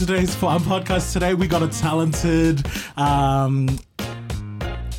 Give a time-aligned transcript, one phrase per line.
[0.00, 1.12] today's Fun Podcast.
[1.12, 2.66] Today we got a talented.
[2.96, 3.68] Um,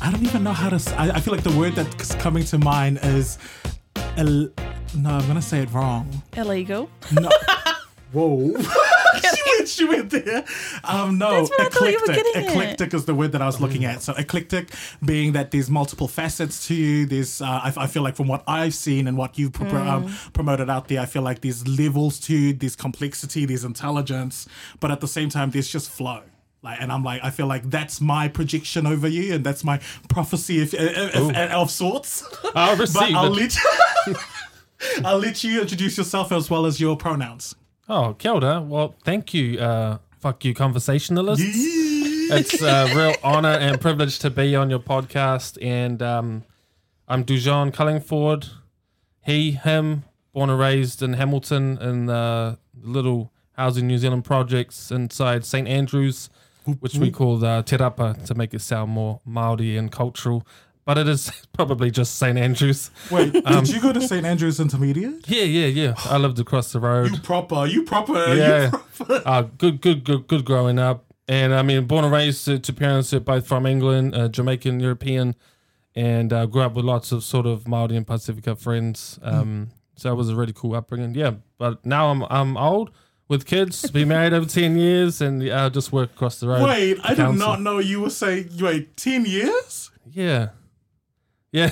[0.00, 0.76] I don't even know how to.
[0.96, 3.36] I feel like the word that's coming to mind is.
[4.16, 4.48] El,
[4.96, 6.08] no, I'm gonna say it wrong.
[6.36, 6.88] Illegal.
[7.10, 7.28] No.
[8.12, 8.54] Whoa.
[9.52, 10.44] She, went, she went there.
[10.84, 12.36] Um, no, That's where I thought you were eclectic.
[12.36, 12.50] at.
[12.50, 14.02] Eclectic is the word that I was looking at.
[14.02, 14.70] So eclectic
[15.04, 17.06] being that there's multiple facets to you.
[17.06, 20.04] There's, uh, I, I feel like from what I've seen and what you've pro- um,
[20.04, 20.32] Mm.
[20.32, 24.48] promoted out there, I feel like there's levels to you, there's complexity, there's intelligence,
[24.80, 26.22] but at the same time, there's just flow.
[26.62, 29.80] Like, and I'm like, I feel like that's my projection over you, and that's my
[30.08, 31.30] prophecy if, if, Ooh.
[31.30, 32.22] if, of sorts.
[32.54, 33.40] I'll but receive I'll it.
[33.40, 33.56] let
[34.06, 34.14] you,
[35.04, 37.54] I'll let you introduce yourself as well as your pronouns.
[37.94, 38.62] Oh, kia ora.
[38.62, 41.44] Well, thank you, uh, fuck you conversationalists.
[41.44, 45.58] It's a real honor and privilege to be on your podcast.
[45.60, 46.44] And um,
[47.06, 48.48] I'm Dujon Cullingford.
[49.20, 55.44] He, him, born and raised in Hamilton in the little Housing New Zealand projects inside
[55.44, 55.68] St.
[55.68, 56.30] Andrews,
[56.80, 60.46] which we call the Te Rapa to make it sound more Māori and cultural.
[60.84, 62.36] But it is probably just St.
[62.38, 62.90] Andrews.
[63.10, 65.28] Wait, Um, did you go to St Andrews Intermediate?
[65.28, 65.94] Yeah, yeah, yeah.
[66.06, 67.12] I lived across the road.
[67.12, 68.64] You proper, you proper, Yeah.
[68.64, 69.22] you proper.
[69.26, 71.04] uh, good, good, good, good growing up.
[71.28, 74.28] And I mean, born and raised to, to parents who are both from England, uh,
[74.28, 75.36] Jamaican, European,
[75.94, 79.18] and uh, grew up with lots of sort of Maori and Pacifica friends.
[79.22, 81.14] Um, So it was a really cool upbringing.
[81.14, 82.90] Yeah, but now I'm I'm old
[83.28, 86.64] with kids, been married over ten years, and uh, just work across the road.
[86.64, 89.90] Wait, I did not know you were saying wait ten years.
[90.10, 90.48] Yeah,
[91.52, 91.70] yeah.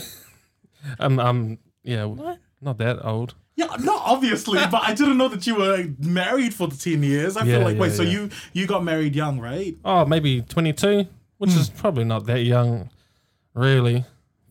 [0.99, 2.39] I'm um, I'm um, yeah, What?
[2.61, 3.35] not that old.
[3.57, 7.37] Yeah, not obviously, but I didn't know that you were married for the ten years.
[7.37, 8.11] I Yeah, feel like wait, yeah, so yeah.
[8.11, 9.77] you you got married young, right?
[9.85, 11.07] Oh, maybe 22,
[11.39, 11.77] which is hmm.
[11.79, 12.91] probably not that young,
[13.55, 14.05] really,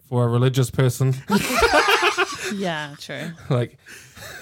[0.08, 1.16] for a religious person.
[2.56, 3.32] Yeah, true.
[3.50, 3.78] like,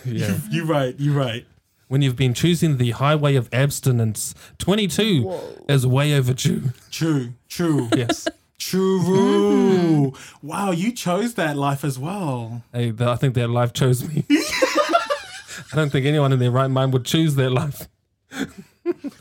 [0.06, 0.38] yeah.
[0.50, 1.46] You right, You're right.
[1.88, 6.72] when you've been choosing the highway of abstinence, 22 is way overdue.
[6.92, 8.28] True, true, Yes.
[8.58, 10.14] True.
[10.42, 12.64] Wow, you chose that life as well.
[12.74, 14.24] hey, I think that life chose me.
[14.30, 17.88] I don't think anyone in their right mind would choose that life.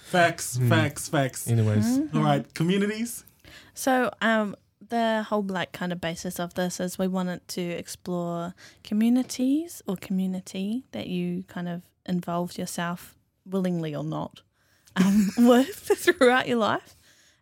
[0.04, 0.68] Facts, Hmm.
[0.68, 1.48] facts, facts.
[1.48, 3.24] Anyways, All right, communities.
[3.74, 4.54] So, um,
[4.88, 8.54] the whole like kind of basis of this is we wanted to explore
[8.84, 14.42] communities or community that you kind of involved yourself willingly or not
[14.94, 16.95] um, with throughout your life.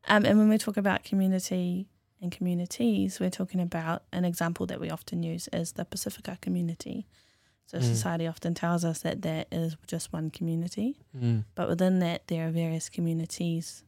[0.08, 1.88] Um, and when we talk about community
[2.20, 7.06] and communities, we're talking about an example that we often use is the Pacifica community.
[7.66, 10.98] So society often tells us that there is just one community.
[11.18, 13.84] mm, But within that, there are various communities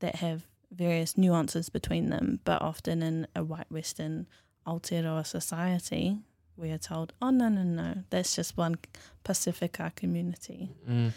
[0.00, 2.40] that have various nuances between them.
[2.44, 4.26] But often in a white Western
[4.66, 6.18] Aotearoa society,
[6.56, 8.76] we are told, oh, no, no, no, that's just one
[9.22, 11.12] Pacifica community, mm.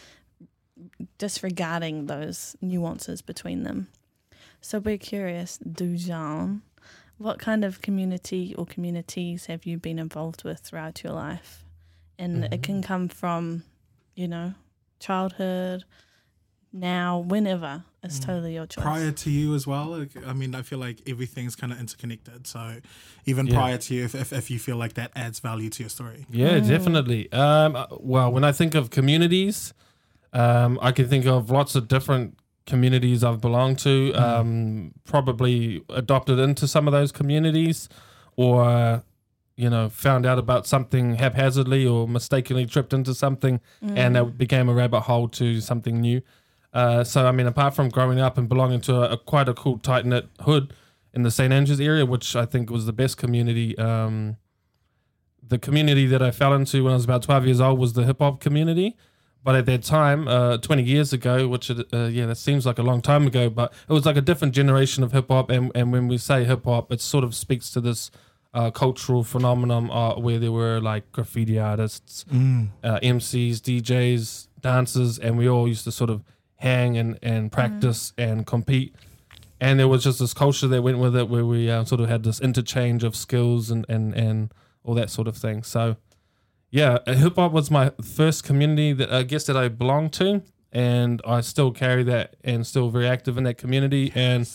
[1.18, 3.88] disregarding those nuances between them.
[4.64, 6.62] So we're curious, Dujon,
[7.18, 11.66] what kind of community or communities have you been involved with throughout your life?
[12.18, 13.64] And it can come from,
[14.16, 14.54] you know,
[15.02, 15.84] childhood,
[16.72, 17.84] now, whenever.
[18.04, 18.84] It's totally your choice.
[18.84, 22.46] prior to you as well like, i mean i feel like everything's kind of interconnected
[22.46, 22.82] so
[23.26, 23.54] even Yeah.
[23.56, 26.26] prior to you if, if, if you feel like that adds value to your story
[26.30, 27.32] Yeah, definitely.
[27.32, 29.74] Um, uh, well, when I think of communities,
[30.34, 34.14] um, I can think of lots of different communities I've belonged to.
[34.14, 37.90] Um, probably adopted into some of those communities,
[38.36, 39.04] or
[39.56, 44.68] you know, found out about something haphazardly or mistakenly tripped into something, and it became
[44.70, 46.22] a rabbit hole to something new.
[46.74, 49.54] Uh, so, I mean, apart from growing up and belonging to a, a quite a
[49.54, 50.74] cool tight knit hood
[51.14, 53.78] in the St Andrews area, which I think was the best community.
[53.78, 54.38] Um,
[55.48, 58.06] the community that I fell into when I was about 12 years old was the
[58.06, 58.98] hip hop community.
[59.44, 62.80] But at that time, uh, 20 years ago, which, it, uh, yeah, that seems like
[62.80, 65.50] a long time ago, but it was like a different generation of hip hop.
[65.50, 68.10] And, and when we say hip hop, it sort of speaks to this
[68.54, 72.24] uh, cultural phenomenon uh, where there were like graffiti artists,
[72.84, 76.24] uh, MCs, DJs, dancers, and we all used to sort of
[76.58, 78.96] hang and, and practice and compete.
[79.60, 82.08] And there was just this culture that went with it where we uh, sort of
[82.10, 84.54] had this interchange of skills and, and, and
[84.84, 85.64] all that sort of thing.
[85.64, 85.98] So,
[86.74, 90.42] yeah, hip hop was my first community that I guess that I belonged to,
[90.72, 94.12] and I still carry that and still very active in that community.
[94.16, 94.50] And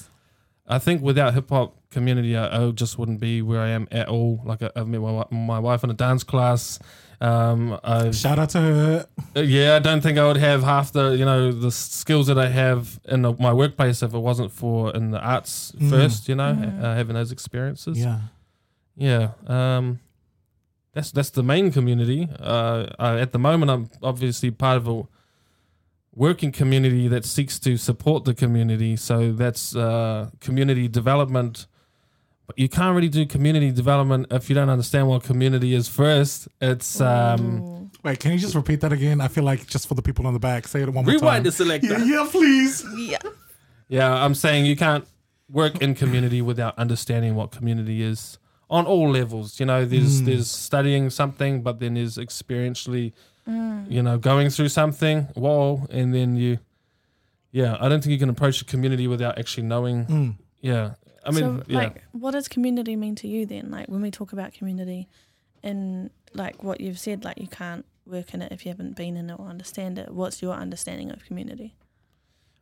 [0.66, 4.08] I think without hip hop community, I, I just wouldn't be where I am at
[4.08, 4.40] all.
[4.44, 6.80] Like I, I've met my, my wife in a dance class.
[7.20, 9.06] Um, I've shout out to her
[9.36, 12.38] uh, Yeah, I don't think I would have half the you know the skills that
[12.38, 16.28] I have in the, my workplace if it wasn't for in the arts first.
[16.28, 16.50] You know,
[16.82, 17.96] uh, having those experiences.
[17.96, 18.22] yeah
[18.96, 19.30] yeah.
[19.46, 20.00] Um,
[20.94, 22.28] that's that's the main community.
[22.38, 25.02] Uh, I, at the moment, I'm obviously part of a
[26.14, 28.96] working community that seeks to support the community.
[28.96, 31.66] So that's uh, community development.
[32.46, 36.48] But you can't really do community development if you don't understand what community is first.
[36.60, 39.20] It's um, Wait, can you just repeat that again?
[39.20, 41.14] I feel like just for the people on the back, say it one more time.
[41.14, 41.98] rewind the selector.
[41.98, 42.84] Yeah, yeah, please.
[42.96, 43.18] yeah.
[43.88, 45.06] Yeah, I'm saying you can't
[45.50, 48.38] work in community without understanding what community is
[48.70, 49.58] on all levels.
[49.60, 50.26] You know, there's Mm.
[50.26, 53.12] there's studying something, but then there's experientially,
[53.46, 55.22] you know, going through something.
[55.34, 56.58] Whoa, and then you,
[57.50, 60.06] yeah, I don't think you can approach a community without actually knowing.
[60.06, 60.34] Mm.
[60.60, 60.94] Yeah,
[61.24, 63.70] I mean, so, yeah, like, what does community mean to you then?
[63.70, 65.08] Like, when we talk about community,
[65.62, 69.16] and like what you've said, like you can't work in it if you haven't been
[69.16, 70.12] in it or understand it.
[70.12, 71.74] What's your understanding of community?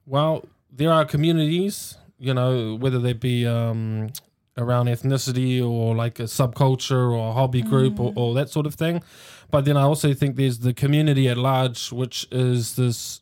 [0.07, 4.11] Well, there are communities, you know, whether they be um,
[4.59, 8.75] around ethnicity or like a subculture or a hobby group or, or that sort of
[8.75, 9.03] thing.
[9.51, 13.21] But then I also think there's the community at large, which is this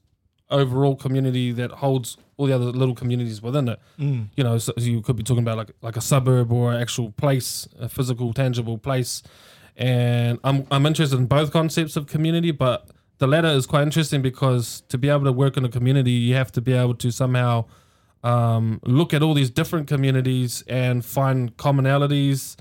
[0.51, 3.79] overall community that holds all the other little communities within it.
[3.99, 4.29] Mm.
[4.37, 7.11] You know, so you could be talking about like like a suburb or an actual
[7.13, 9.23] place, a physical, tangible place.
[9.77, 12.89] And I'm I'm interested in both concepts of community, but
[13.19, 16.35] the latter is quite interesting because to be able to work in a community, you
[16.35, 17.65] have to be able to somehow
[18.25, 22.57] um, look at all these different communities and find commonalities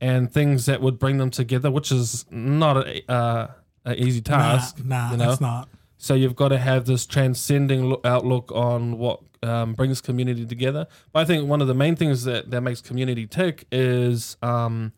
[0.00, 3.46] and things that would bring them together, which is not a, uh,
[3.86, 4.84] a easy task.
[4.84, 5.32] Nah, nah you know?
[5.32, 5.68] it's not.
[5.96, 10.86] So you've got to have this transcending lo- outlook on what um, brings community together.
[11.12, 14.92] But I think one of the main things that, that makes community tick is um,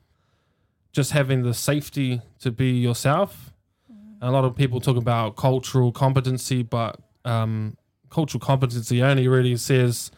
[0.91, 3.53] just having the safety to be yourself.
[4.21, 7.76] A lot of people talk about cultural competency, but um,
[8.10, 10.10] cultural competency only really says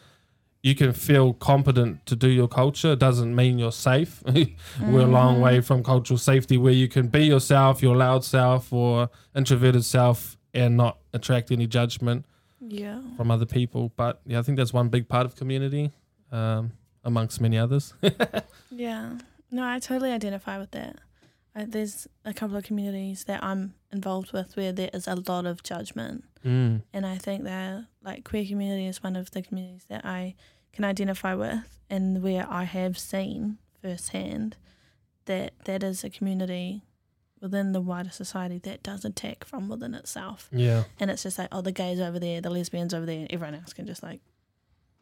[0.62, 2.92] you can feel competent to do your culture.
[2.92, 4.22] It doesn't mean you're safe.
[4.80, 8.72] We're a long way from cultural safety where you can be yourself, your loud self
[8.72, 12.26] or introverted self and not attract any judgment
[12.60, 13.00] Yeah.
[13.16, 13.90] from other people.
[13.96, 15.92] But yeah, I think that's one big part of community,
[16.30, 16.72] um,
[17.04, 17.94] amongst many others.
[18.72, 19.18] Yeah.
[19.50, 20.96] No, I totally identify with that.
[21.54, 25.46] I, there's a couple of communities that I'm involved with where there is a lot
[25.46, 26.24] of judgment.
[26.44, 26.82] mm.
[26.92, 30.34] And I think that like queer community is one of the communities that I
[30.72, 34.56] can identify with and where I have seen firsthand
[35.24, 36.82] that that is a community
[37.40, 40.48] within the wider society that does attack from within itself.
[40.52, 40.84] Yeah.
[41.00, 43.54] And it's just like, oh, the gays over there, the lesbians over there, and everyone
[43.54, 44.20] else can just like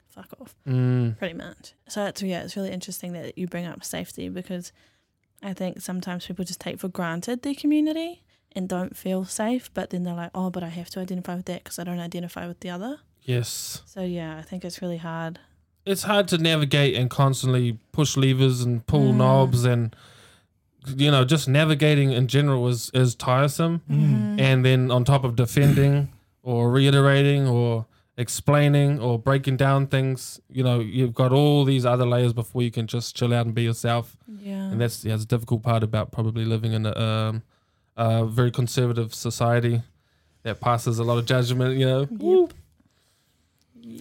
[0.09, 1.19] fuck off Mm.
[1.19, 1.75] pretty much.
[1.89, 4.73] So it's yeah, it's really interesting that you bring up safety because
[5.43, 9.91] I think sometimes people just take for granted their community and don't feel safe, but
[9.91, 12.47] then they're like, oh, but I have to identify with that because I don't identify
[12.49, 12.99] with the other.
[13.23, 13.83] Yes.
[13.87, 15.39] So yeah, I think it's really hard.
[15.85, 19.17] It's hard to navigate and constantly push levers and pull Mm.
[19.17, 19.95] knobs and
[20.97, 23.83] you know, just navigating in general is is tiresome.
[23.91, 24.41] Mm-hmm.
[24.41, 26.09] And then on top of defending
[26.43, 27.87] or reiterating or
[28.19, 32.71] explaining or breaking down things, you know, you've got all these other layers before you
[32.71, 34.17] can just chill out and be yourself.
[34.27, 34.55] Yeah.
[34.55, 37.43] and that's yeah, it's a difficult part about probably living in a, um,
[37.97, 39.83] a very conservative society
[40.43, 41.79] that passes a lot of judgment.
[41.79, 42.55] You know, Yep.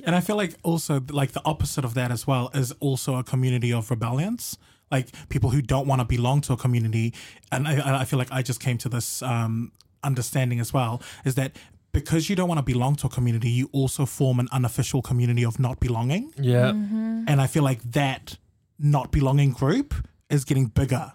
[0.06, 3.24] And I feel like also like the opposite of that as well is also a
[3.24, 4.58] community of rebellions.
[4.92, 7.14] Like people who don't want to belong to a community,
[7.52, 9.72] and I, I feel like I just came to this um,
[10.04, 11.58] understanding as well is that
[12.00, 15.44] because you don't want to belong to a community, you also form an unofficial community
[15.46, 16.24] of not belonging,
[16.54, 17.24] yeah, Mm-hmm.
[17.30, 18.24] and I feel like that
[18.96, 19.90] not belonging group
[20.30, 21.08] is getting bigger.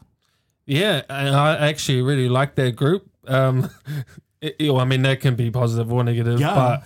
[0.66, 1.02] yeah.
[1.08, 3.02] And I actually really like that group.
[3.28, 3.56] Um,
[4.46, 6.54] it, you know, I mean, that can be positive or negative, Yeah.
[6.54, 6.76] but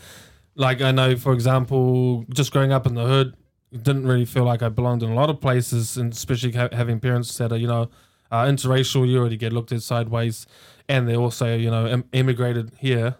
[0.66, 3.28] like I know, for example, just growing up in the hood,
[3.72, 7.00] didn't really feel like I belonged in a lot of places, and especially ha- having
[7.00, 7.88] parents that are you know
[8.30, 10.46] uh, interracial, you already get looked at sideways,
[10.88, 13.16] and they also you know em- immigrated here,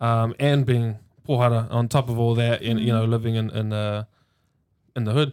[0.00, 3.72] um, and being pohara on top of all that, and you know living in in
[3.72, 4.04] uh,
[4.96, 5.32] in the hood.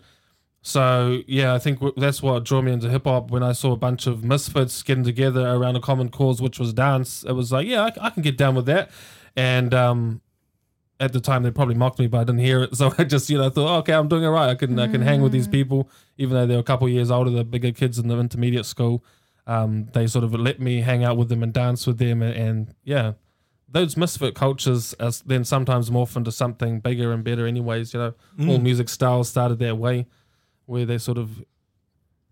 [0.62, 3.32] So yeah, I think w- that's what drew me into hip hop.
[3.32, 6.74] When I saw a bunch of misfits getting together around a common cause, which was
[6.74, 8.92] dance, it was like, yeah, I can get down with that.
[9.36, 10.22] And um,
[11.00, 12.72] at the time, they probably mocked me, but I didn't hear it.
[12.76, 14.50] So I just, you know, thought, oh, okay, I'm doing it right.
[14.50, 17.30] I can, I can hang with these people, even though they're a couple years older,
[17.30, 19.06] the bigger kids in the intermediate school.
[19.46, 22.36] Um, they sort of let me hang out with them and dance with them, and,
[22.36, 23.14] and yeah,
[23.70, 27.46] those misfit cultures as then sometimes morph into something bigger and better.
[27.46, 28.50] Anyways, you know, mm.
[28.50, 30.08] all music styles started that way,
[30.66, 31.44] where they sort of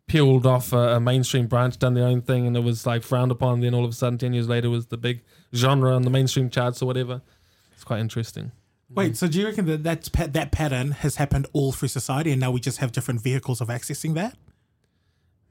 [0.08, 3.32] peeled off a, a mainstream branch, done their own thing, and it was like frowned
[3.32, 3.62] upon.
[3.62, 5.24] Then all of a sudden, ten years later, was the big
[5.54, 7.22] genre on the mainstream charts or whatever.
[7.74, 8.52] It's quite interesting.
[8.90, 12.40] Wait, so do you reckon that that's, that pattern has happened all through society, and
[12.40, 14.38] now we just have different vehicles of accessing that?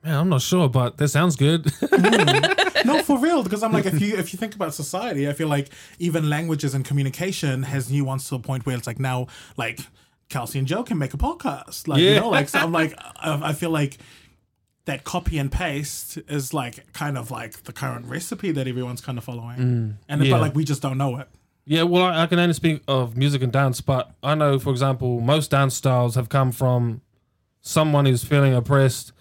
[0.05, 1.69] Man, I'm not sure, but that sounds good.
[1.81, 2.54] Hmm.
[2.85, 3.43] no, for real.
[3.43, 6.75] Because I'm like, if you if you think about society, I feel like even languages
[6.75, 9.27] and communication has nuanced to a point where it's like now,
[9.57, 9.81] like
[10.29, 11.89] Kelsey and Joe can make a podcast.
[11.89, 13.99] Like you know, like so I'm like, I, I feel like
[14.87, 19.19] that copy and paste is like kind of like the current recipe that everyone's kind
[19.19, 19.95] of following, mm.
[20.09, 20.31] and yeah.
[20.31, 21.29] but like we just don't know it.
[21.67, 24.71] Yeah, well, I, I can only speak of music and dance, but I know, for
[24.71, 27.01] example, most dance styles have come from
[27.63, 29.13] someone who's feeling oppressed,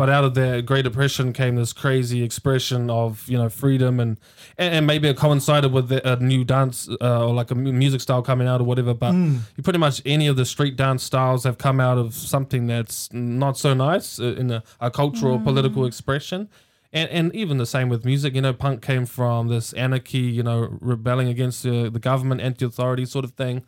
[0.00, 4.18] but out of their Great Depression came this crazy expression of you know freedom and
[4.56, 8.00] and, and maybe it coincided with the, a new dance uh, or like a music
[8.00, 8.94] style coming out or whatever.
[8.94, 9.12] But
[9.58, 13.12] you pretty much any of the street dance styles have come out of something that's
[13.12, 16.48] not so nice uh, in a, a cultural political expression.
[16.94, 20.42] And, and even the same with music, you know, punk came from this anarchy, you
[20.42, 23.64] know, rebelling against the, the government, anti-authority sort of thing.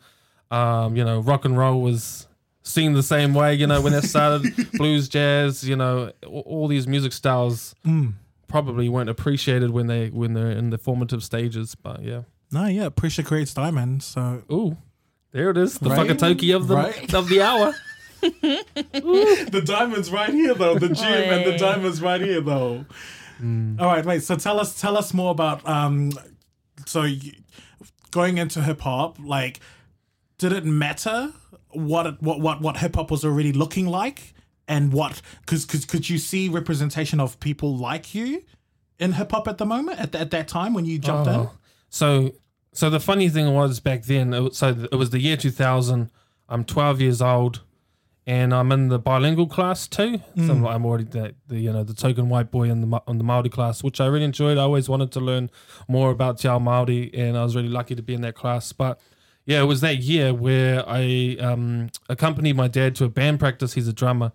[0.49, 2.27] Um, you know, rock and roll was
[2.63, 4.71] seen the same way, you know, when it started.
[4.73, 7.75] Blues, jazz, you know, all, all these music styles
[8.47, 11.75] probably weren't appreciated when they when they're in the formative stages.
[11.75, 14.05] But yeah, No, yeah, pressure creates diamonds.
[14.05, 14.77] So ooh,
[15.31, 16.07] there it is, the Right?
[16.09, 17.13] whakataukī of the Right?
[17.13, 17.73] of the hour.
[18.21, 22.85] the diamonds right here though the gym and the diamonds right here though
[23.41, 26.09] all right wait so tell us tell us more about um
[26.85, 27.33] so you,
[28.11, 29.59] going into hip-hop like
[30.37, 31.33] did it matter
[31.73, 34.33] what what what what hip-hop was already looking like
[34.67, 38.43] and what because because could you see representation of people like you
[38.99, 41.51] in hip-hop at the moment at, at that time when you jumped in Oh.
[41.93, 42.33] So,
[42.71, 44.33] so the funny thing was back then.
[44.33, 46.09] It was, so it was the year two thousand.
[46.49, 47.61] I'm 12 years old,
[48.25, 50.17] and I'm in the bilingual class too.
[50.35, 50.67] So mm.
[50.67, 53.49] I'm, already the, the you know the token white boy in the on the Maori
[53.49, 54.57] class, which I really enjoyed.
[54.57, 55.51] I always wanted to learn
[55.87, 58.73] more about Te Ao Maori, and I was really lucky to be in that class.
[58.73, 58.99] But
[59.45, 63.73] yeah, it was that year where I um, accompanied my dad to a band practice.
[63.73, 64.31] He's a drummer,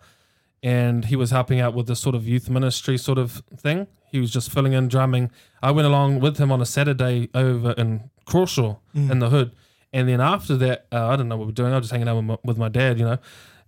[0.63, 3.87] and he was helping out with this sort of youth ministry sort of thing.
[4.11, 5.31] He was just filling in drumming.
[5.63, 9.53] I went along with him on a Saturday over in Crawshaw in the hood.
[9.93, 11.73] And then after that, uh, I don't know what we're doing.
[11.73, 13.19] I was just hanging out with my, with my dad, you know.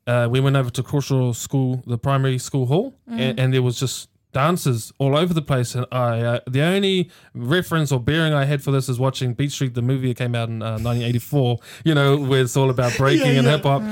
[0.06, 3.78] Uh, we went over to Crawshaw School, the primary school hall, and, and there was
[3.78, 5.74] just dancers all over the place.
[5.74, 9.52] And I, uh, the only reference or bearing I had for this is watching Beat
[9.52, 12.96] Street, the movie that came out in uh, 1984, you know, where it's all about
[12.96, 13.56] breaking Yeah, and yeah.
[13.56, 13.82] hip hop.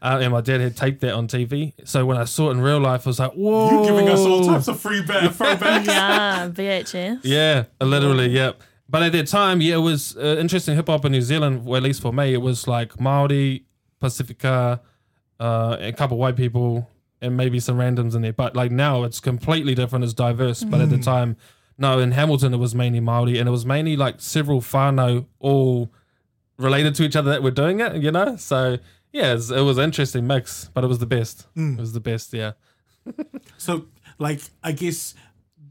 [0.00, 1.72] Uh, and my dad had taped that on TV.
[1.84, 3.70] So when I saw it in real life, I was like, whoa.
[3.72, 7.20] You're giving us all types of free ba- throwbacks Yeah, VHS.
[7.24, 8.60] Yeah, literally, yep.
[8.88, 11.76] But at that time, yeah, it was uh, interesting hip hop in New Zealand, well,
[11.78, 13.64] at least for me, it was like Maori,
[14.00, 14.80] Pacifica,
[15.40, 16.88] uh, a couple white people,
[17.20, 18.32] and maybe some randoms in there.
[18.32, 20.62] But like now, it's completely different, it's diverse.
[20.62, 21.04] But at the mm.
[21.04, 21.36] time,
[21.76, 25.90] no, in Hamilton, it was mainly Maori, and it was mainly like several whānau all
[26.56, 28.36] related to each other that were doing it, you know?
[28.36, 28.78] So
[29.12, 31.46] yeah, it's, it was an interesting mix, but it was the best.
[31.56, 31.78] Mm.
[31.78, 32.52] It was the best, yeah.
[33.56, 33.86] So,
[34.18, 35.14] like, I guess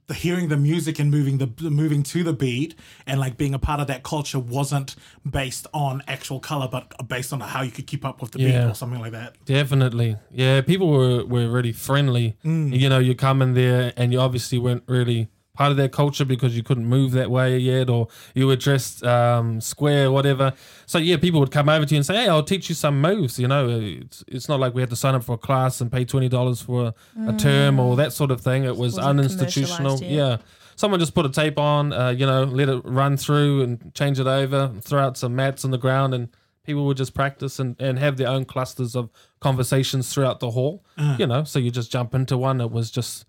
[0.08, 3.60] the hearing the music and moving the moving to the beat and like being a
[3.60, 4.96] part of that culture wasn't
[5.30, 8.56] based on actual color, but based on how you could keep up with the beat
[8.56, 9.36] or something like that.
[9.46, 10.16] Definitely.
[10.32, 12.38] Yeah, people were, were really friendly.
[12.46, 12.78] Mm.
[12.78, 16.24] You know, you come in there and you obviously weren't really part of their culture
[16.24, 20.54] because you couldn't move that way yet or you were dressed um, square or whatever.
[20.86, 23.02] So, yeah, people would come over to you and say, hey, I'll teach you some
[23.02, 23.40] moves.
[23.40, 25.92] You know, it's, it's not like we had to sign up for a class and
[25.92, 28.66] pay $20 for a, a term or that sort of thing.
[28.66, 29.98] It was uninstitutional.
[29.98, 30.12] commercialised.
[30.12, 30.38] Yeah.
[30.76, 34.20] Someone just put a tape on, uh, you know, let it run through and change
[34.20, 36.30] it over, throw out some mats on the ground, and
[36.64, 39.10] people would just practice and, and have their own clusters of
[39.40, 40.86] conversations throughout the hall.
[41.18, 42.62] You know, so you just jump into one.
[42.62, 43.26] It was just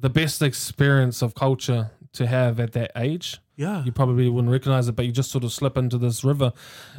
[0.00, 3.38] the best experience of culture to have at that age.
[3.56, 3.84] Yeah.
[3.84, 6.52] You probably wouldn't recognize it, but you just sort of slip into this river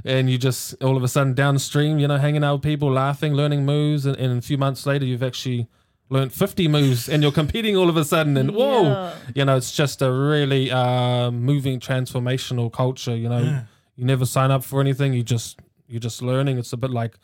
[0.05, 3.33] and you just all of a sudden downstream, you know, hanging out with people, laughing,
[3.33, 4.05] learning moves.
[4.05, 5.67] And, and a few months later, you've actually
[6.09, 8.37] learned 50 moves and you're competing all of a sudden.
[8.37, 9.13] And whoa, Yeah.
[9.33, 13.15] you know, it's just a really uh, moving, transformational culture.
[13.15, 13.63] You know,
[13.95, 15.13] you never sign up for anything.
[15.13, 16.59] You just, you're just learning.
[16.59, 17.15] It's a bit like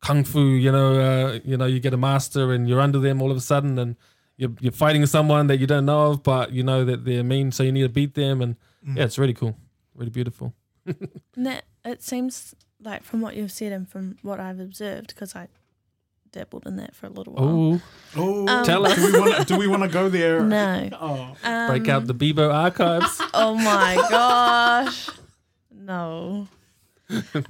[0.00, 3.20] kung fu, you know, uh, you know, you get a master and you're under them
[3.20, 3.96] all of a sudden and
[4.36, 7.52] you're, you're fighting someone that you don't know of, but you know that they're mean,
[7.52, 8.40] so you need to beat them.
[8.42, 8.56] And
[8.96, 9.56] yeah, it's really cool,
[9.94, 10.54] really beautiful.
[11.36, 15.34] And that it seems like from what you've said and from what I've observed, because
[15.34, 15.48] I
[16.32, 17.44] dabbled in that for a little while.
[17.48, 17.80] Oh,
[18.16, 18.96] Oh, Um, Tell us.
[18.96, 19.44] Do we want to?
[19.44, 20.40] Do we want to go there?
[20.44, 20.88] No.
[21.00, 23.20] Oh, Um, break out the Bebo archives.
[23.34, 25.08] Oh my gosh.
[25.72, 26.48] No.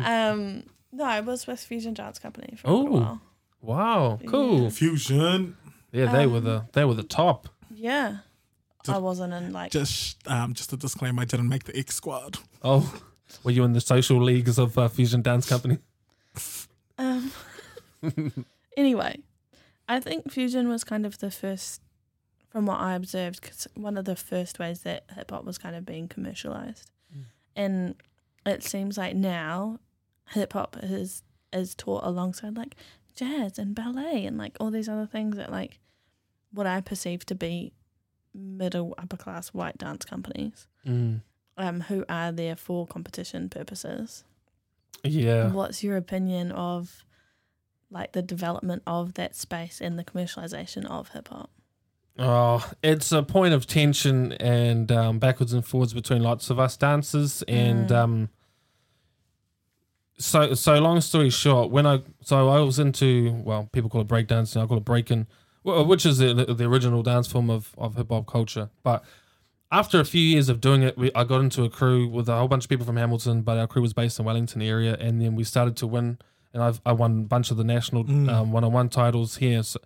[0.00, 3.00] Um no, I was with Fusion Dance Company for a little Oh.
[3.00, 3.20] while.
[3.62, 4.70] Wow, cool.
[4.70, 5.56] fusion.
[5.94, 7.48] Yeah, they were Um, the they were the top.
[7.70, 8.18] Yeah.
[8.86, 11.22] I wasn't in like Just, um, just a disclaimer.
[11.22, 12.36] I didn't make the X squad.
[12.62, 13.00] Oh,
[13.42, 15.78] were you in the social leagues of uh, Fusion Dance Company?
[16.98, 17.32] um
[18.76, 19.20] anyway.
[19.88, 21.80] I think Fusion was kind of the first
[22.50, 25.74] from what I observed, because one of the first ways that hip hop was kind
[25.74, 26.90] of being commercialized,
[27.56, 27.96] and
[28.46, 29.80] it seems like now
[30.30, 31.22] hip hop is
[31.52, 32.76] is taught alongside like
[33.16, 35.78] jazz and ballet and like all these other things that like
[36.54, 37.72] what I perceive to be
[38.34, 41.20] middle upper class white dance companies Mm.
[41.56, 44.24] um who are there for competition purposes.
[45.02, 45.50] Yeah.
[45.52, 47.04] What's your opinion of
[47.90, 51.50] like the development of that space and the commercialization of hip hop?
[52.18, 56.76] Oh, it's a point of tension and um, backwards and forwards between lots of us
[56.76, 57.96] dancers, and Mm.
[57.96, 58.28] um,
[60.18, 60.78] so so.
[60.80, 64.66] Long story short, when I so I was into well, people call it breakdancing, I
[64.66, 65.26] call it breaking,
[65.64, 68.70] wh- which is the, the original dance form of of hip hop culture.
[68.84, 69.02] But
[69.72, 72.36] after a few years of doing it, we, I got into a crew with a
[72.38, 75.20] whole bunch of people from Hamilton, but our crew was based in Wellington area, and
[75.20, 76.18] then we started to win,
[76.52, 78.30] and I've I won a bunch of the national Mm.
[78.32, 79.62] um, one-on-one titles here.
[79.64, 79.80] So,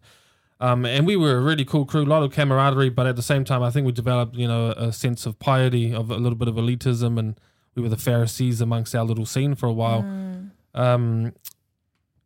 [0.61, 3.23] um, and we were a really cool crew, a lot of camaraderie, but at the
[3.23, 6.37] same time, I think we developed, you know, a sense of piety, of a little
[6.37, 7.41] bit of elitism, and
[7.75, 10.03] we were the Pharisees amongst our little scene for a while.
[10.03, 10.51] Mm.
[10.75, 11.33] Um,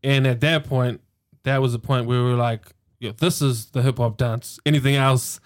[0.02, 1.00] and at that point,
[1.44, 4.58] that was the point where we were like, yeah, this is the hip hop dance.
[4.64, 5.40] Anything else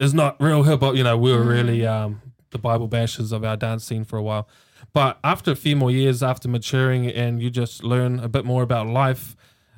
[0.00, 0.96] is not real hip hop.
[0.96, 1.48] You know, we were Mm.
[1.48, 4.48] really um, the Bible bashers of our dance scene for a while.
[4.92, 8.62] But after a few more years, after maturing, and you just learn a bit more
[8.62, 9.36] about life,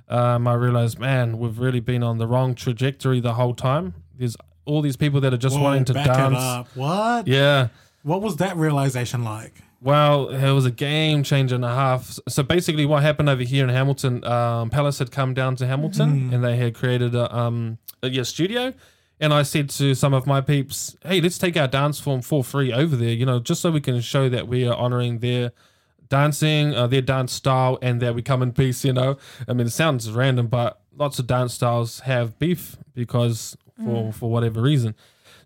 [0.08, 3.94] um, I realized, man, we've really been on the wrong trajectory the whole time.
[4.18, 6.68] There's all these people that are just Whoa, wanting to dance.
[6.74, 7.26] What?
[7.28, 7.68] Yeah.
[8.02, 9.62] What was that realization like?
[9.86, 12.18] Well, it was a game changer and a half.
[12.28, 16.08] So basically, what happened over here in Hamilton, um, Palace had come down to Hamilton
[16.30, 16.34] Mhm.
[16.34, 18.72] and they had created a, um, a yeah, studio.
[19.20, 22.42] And I said to some of my peeps, hey, let's take our dance form for
[22.42, 25.52] free over there, you know, just so we can show that we are honoring their
[26.08, 29.16] dancing, uh, their dance style, and that we come in peace, you know.
[29.48, 34.30] I mean, it sounds random, but lots of dance styles have beef because for, for
[34.30, 34.96] whatever reason.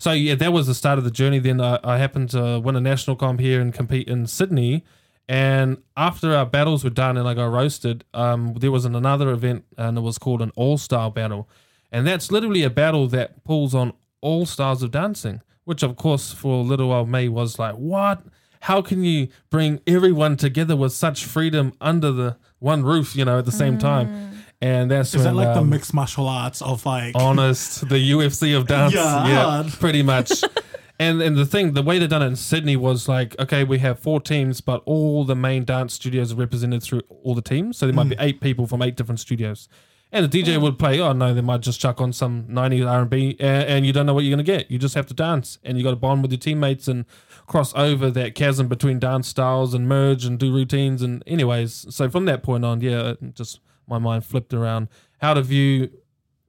[0.01, 1.39] So yeah, that was the start of the journey.
[1.39, 4.83] Then I, I happened to win a national comp here and compete in Sydney.
[5.29, 9.31] And after our battles were done and I got roasted, um, there was an, another
[9.31, 11.49] event and it was called an all star battle.
[11.93, 16.33] And that's literally a battle that pulls on all styles of dancing, which of course
[16.33, 18.23] for a little while me was like, what?
[18.61, 23.39] How can you bring everyone together with such freedom under the one roof, you know,
[23.39, 24.30] at the same time?
[24.63, 28.11] And that's Is that when, like the um, mixed martial arts of like honest, the
[28.11, 28.93] UFC of dance.
[28.93, 30.45] Yeah, Yeah, pretty much.
[30.99, 33.79] and and the thing, the way they done it in Sydney was like, okay, we
[33.79, 37.79] have four teams, but all the main dance studios are represented through all the teams.
[37.79, 39.69] So there might be eight people from eight different studios.
[40.13, 41.01] And the DJ would play.
[41.01, 44.13] Oh no, they might just chuck on some '90s R&B, and, and you don't know
[44.13, 44.71] what you're gonna get.
[44.71, 47.07] You just have to dance, and you got to bond with your teammates and
[47.47, 51.01] cross over that chasm between dance styles and merge and do routines.
[51.01, 54.89] And anyways, so from that point on, yeah, just my mind flipped around
[55.21, 55.91] how to view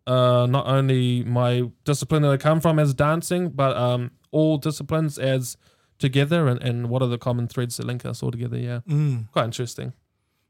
[0.08, 5.18] uh, not only my discipline that I come from as dancing, but um, all disciplines
[5.20, 5.58] as
[6.00, 8.58] together and, and what are the common threads that link us all together.
[8.58, 9.32] Yeah, Mm.
[9.32, 9.94] quite interesting,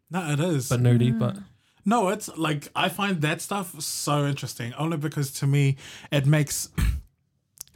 [0.10, 0.70] No, it is.
[0.70, 1.18] but nerdy.
[1.18, 1.38] But
[1.86, 5.78] No, it's like I find that stuff so interesting only because to me
[6.12, 6.70] it makes.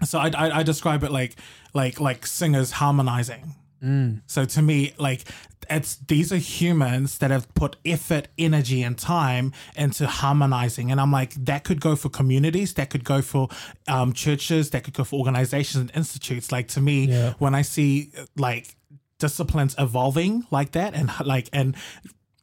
[0.03, 1.35] So I, I I describe it like
[1.73, 3.55] like like singers harmonizing.
[3.81, 5.23] mm, So to me, like
[5.69, 11.11] it's these are humans that have put effort, energy, and time into harmonizing, and I'm
[11.11, 13.49] like that could go for communities, that could go for
[13.87, 16.51] um, churches, that could go for organizations and institutes.
[16.51, 17.33] Like to me, Yeah.
[17.39, 18.75] when I see like
[19.19, 21.75] disciplines evolving like that, and like and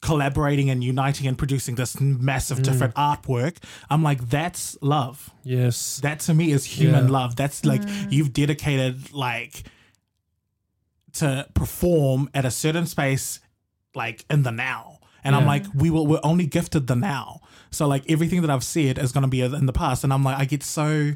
[0.01, 3.59] collaborating and uniting and producing this massive different artwork,
[3.89, 7.11] I'm like that's love yes, that to me is human Yeah.
[7.13, 9.63] love that's like you've dedicated like
[11.15, 13.41] to perform at a certain space
[13.95, 14.99] like in the now.
[15.25, 17.41] And i'm like we will we're only gifted the now.
[17.71, 20.05] So like everything that i've said is going to be in the past.
[20.05, 21.13] And i'm like i get so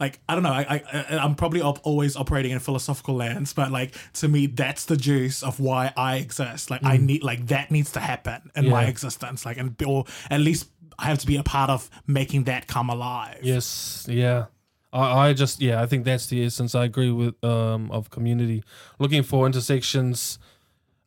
[0.00, 3.70] like i don't know i, I i'm probably op- always operating in philosophical lands but
[3.70, 6.70] like to me that's the juice of why i exist.
[6.70, 8.88] Like i need like that needs to happen in my Mm.
[8.88, 12.66] Existence like and or at least i have to be a part of making that
[12.66, 13.38] come alive.
[13.42, 14.46] Yes, yeah.
[14.94, 16.74] I, I just yeah, I think that's the essence.
[16.74, 18.62] I agree with um of community
[18.98, 20.38] looking for intersections.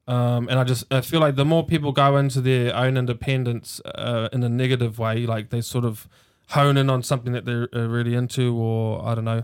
[0.08, 3.82] Um, and I just I feel like the more people go into their own independence
[3.86, 6.08] uh, in a negative way, like they sort of
[6.50, 9.44] hone in on something that they're uh, really into, or I don't know,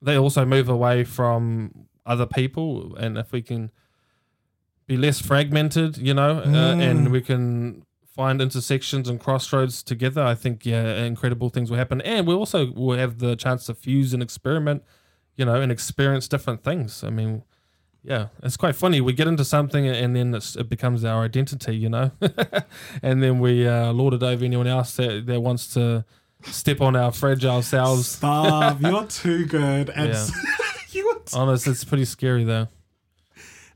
[0.00, 2.94] they also move away from other people.
[2.96, 3.72] And if we can
[4.86, 6.80] be less fragmented, you know, uh, Mm.
[6.80, 7.84] and we can
[8.18, 12.00] find intersections and crossroads together, I think yeah, incredible things will happen.
[12.00, 14.82] And we also will have the chance to fuse and experiment,
[15.36, 17.04] you know, and experience different things.
[17.04, 17.44] I mean,
[18.02, 19.00] yeah, it's quite funny.
[19.00, 22.10] We get into something and then it's, it becomes our identity, you know,
[23.04, 26.04] and then we uh, lord it over anyone else that, that wants to
[26.42, 28.08] step on our fragile selves.
[28.08, 28.80] Stop.
[28.80, 29.90] You're too good.
[29.90, 30.26] And Yeah.
[30.90, 32.66] you are too Honest, it's pretty scary though.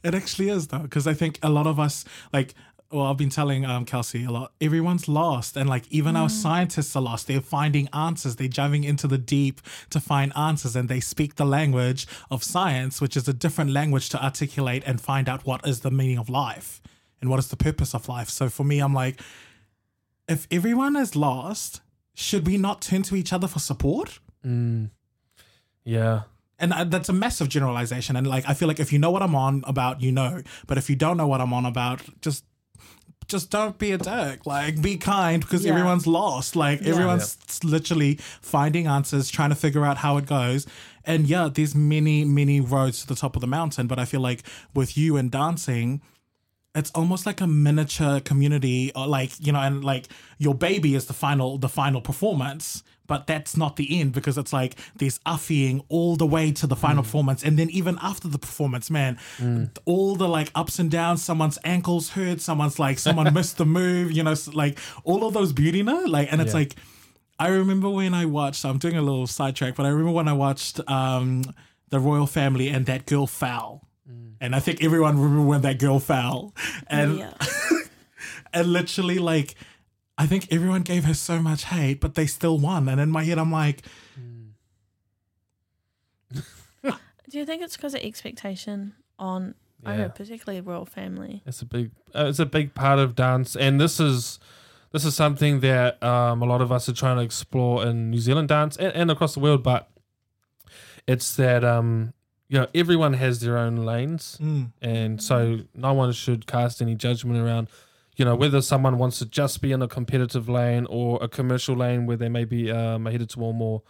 [0.03, 2.55] It actually is though, because I think a lot of us like.
[2.93, 4.53] Well, I've been telling um, Kelsey a lot.
[4.61, 7.27] Everyone's lost, and like even our scientists are lost.
[7.27, 8.37] They're finding answers.
[8.37, 13.01] They're diving into the deep to find answers, and they speak the language of science,
[13.01, 16.29] which is a different language to articulate and find out what is the meaning of
[16.29, 16.83] life
[17.23, 18.29] and what is the purpose of life.
[18.29, 19.21] So for me, I'm like,
[20.29, 21.81] if everyone is lost,
[22.13, 24.19] should we not turn to each other for support?
[24.47, 24.91] Mm.
[25.85, 26.23] Yeah.
[26.59, 29.23] and uh, that's a massive generalization and like i feel like if you know what
[29.23, 32.45] i'm on about you know but if you don't know what i'm on about just
[33.29, 35.73] just don't be a dick like be kind because Yeah.
[35.73, 36.57] everyone's lost.
[36.57, 36.91] Like Yeah.
[36.91, 40.67] everyone's literally finding answers trying to figure out how it goes.
[41.05, 44.21] And yeah there's many many roads to the top of the mountain but i feel
[44.21, 46.01] like with you and dancing
[46.77, 50.07] it's almost like a miniature community or like you know and like
[50.39, 54.53] your baby is the final the final performance but that's not the end because it's
[54.53, 57.07] like there's uffying all the way to the final mm.
[57.07, 59.69] performance and then even after the performance man mm.
[59.85, 64.13] all the like ups and downs someone's ankles hurt someone's like someone missed the move
[64.13, 66.61] you know like all of those beauty no like and it's Yeah.
[66.61, 66.77] like
[67.39, 70.33] I remember when I watched I'm doing a little sidetrack but I remember when I
[70.33, 71.43] watched um
[71.91, 74.35] the royal family and that girl fell mm.
[74.41, 76.55] and I think everyone remember when that girl fell.
[76.57, 77.33] Oh, and yeah.
[78.55, 79.55] and literally like
[80.19, 82.89] I think everyone gave her so much hate, but they still won.
[82.89, 83.83] And in my head I'm like,
[87.31, 89.97] Do you think it's because of expectation on, I Yeah.
[90.03, 91.43] heard particularly royal family?
[91.47, 94.39] It's a big uh, it's a big part of dance, and this is
[94.93, 98.19] this is something that um, a lot of us are trying to explore in New
[98.19, 99.63] Zealand dance and, and across the world.
[99.63, 99.89] But
[101.07, 102.13] it's that um,
[102.49, 106.95] you know everyone has their own lanes, mm, and so no one should cast any
[106.95, 107.69] judgment around.
[108.17, 111.75] You know whether someone wants to just be in a competitive lane or a commercial
[111.75, 113.83] lane where they may be um, headed toward more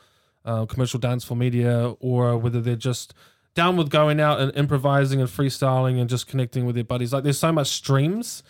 [0.44, 3.14] uh, commercial dance for media, or whether they're just
[3.54, 7.12] down with going out and improvising and freestyling and just connecting with their buddies.
[7.12, 8.42] Like there's so much streams,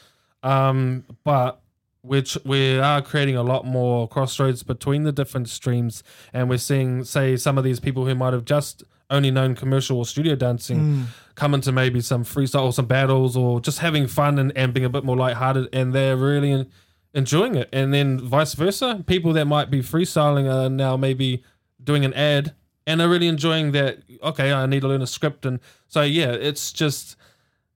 [0.43, 1.61] um, but
[2.03, 7.05] which we are creating a lot more crossroads between the different streams, and we're seeing,
[7.05, 10.81] say, some of these people who might have just only known commercial or studio dancing
[10.81, 14.75] mm, come into maybe some freestyle or some battles or just having fun and, and
[14.75, 16.71] being a bit more lighthearted, and they're really en-
[17.15, 17.69] enjoying it.
[17.73, 21.45] And then vice versa, people that might be freestyling are now maybe
[21.83, 22.55] doing an ad
[22.87, 23.99] and are really enjoying that.
[24.23, 27.17] Okay, I need to learn a script, and so yeah, it's just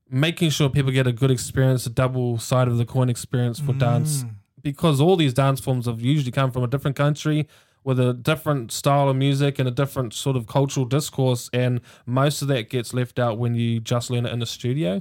[0.08, 3.72] making sure people get a good experience, a double side of the coin experience for
[3.72, 4.30] dance, mm.
[4.62, 7.46] because all these dance forms have usually come from a different country
[7.86, 12.42] with a different style of music and a different sort of cultural discourse, and most
[12.42, 15.00] of that gets left out when you just learn it in the studio.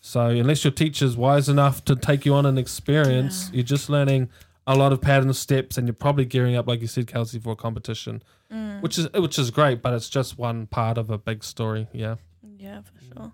[0.00, 3.56] So unless your teacher's wise enough to take you on an experience, Yeah.
[3.56, 4.30] you're just learning
[4.66, 7.52] a lot of pattern steps, and you're probably gearing up, like you said, Kelsey, for
[7.52, 8.80] a competition, Mm.
[8.80, 11.86] which is which is great, but it's just one part of a big story.
[11.92, 12.16] Yeah.
[12.58, 13.32] Yeah, for sure.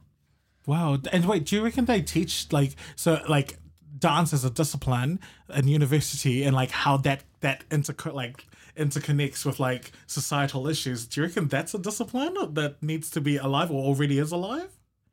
[0.67, 0.99] Wow.
[1.13, 3.59] And wait, do you reckon they teach like so like
[3.99, 5.21] dance as a discipline
[5.55, 8.45] in university and like how that that inter like
[8.79, 11.07] interconnects with like societal issues?
[11.07, 14.71] Do you reckon that's a discipline that needs to be alive or already is alive?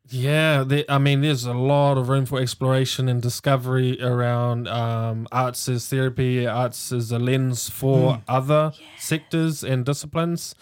[0.08, 5.26] Yeah, there, I mean, there's a lot of room for exploration and discovery around um,
[5.32, 8.22] arts as therapy, arts as a lens for Mm.
[8.28, 10.54] other sectors and disciplines.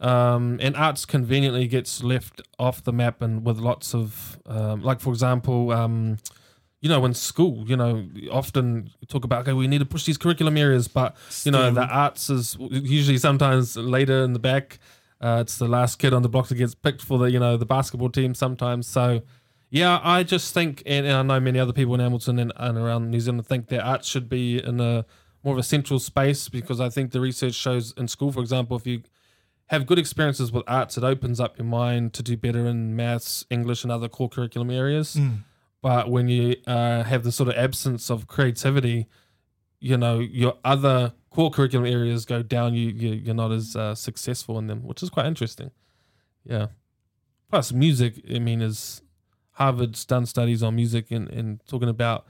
[0.00, 5.00] Um, and arts conveniently gets left off the map and with lots of, um, like,
[5.00, 6.18] for example, um,
[6.84, 10.18] you know, in school, you know, often talk about, okay, we need to push these
[10.18, 14.78] curriculum areas, but, you know, the arts is usually sometimes later in the back.
[15.18, 17.56] Uh, it's the last kid on the block that gets picked for the you know
[17.56, 18.86] the basketball team sometimes.
[18.86, 19.22] So
[19.70, 22.76] yeah, I just think, and, and I know many other people in Hamilton and, and
[22.76, 25.06] around New Zealand think that arts should be in a
[25.42, 28.76] more of a central space because I think the research shows in school, for example,
[28.76, 29.04] if you
[29.68, 33.46] have good experiences with arts, it opens up your mind to do better in maths,
[33.48, 35.14] English, and other core curriculum areas.
[35.14, 35.38] Mm.
[35.84, 39.06] But when you uh, have the sort of absence of creativity,
[39.80, 42.72] you know your other core curriculum areas go down.
[42.72, 45.72] You, you you're not as uh, successful in them, which is quite interesting.
[46.42, 46.68] Yeah.
[47.50, 48.14] Plus, music.
[48.34, 49.02] I mean, is
[49.58, 52.24] Harvard's done studies on music and, and talking about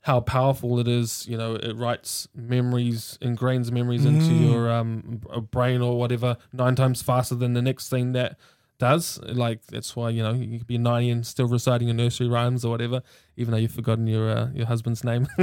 [0.00, 1.26] how powerful it is.
[1.28, 4.50] You know, it writes memories, ingrains memories into Mm.
[4.50, 8.38] your um brain or whatever nine times faster than the next thing that
[8.80, 9.20] does.
[9.22, 12.64] Like that's why you know you could be ninety and still reciting your nursery rhymes
[12.64, 13.02] or whatever,
[13.36, 15.28] even though you've forgotten your uh, your husband's name.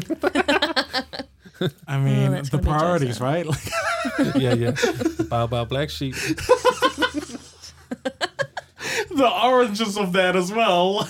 [1.87, 3.45] I mean, that's the priorities, right?
[4.17, 4.71] Like yeah, yeah.
[5.29, 6.15] Bow bow black sheep.
[9.09, 11.09] the oranges of that as well.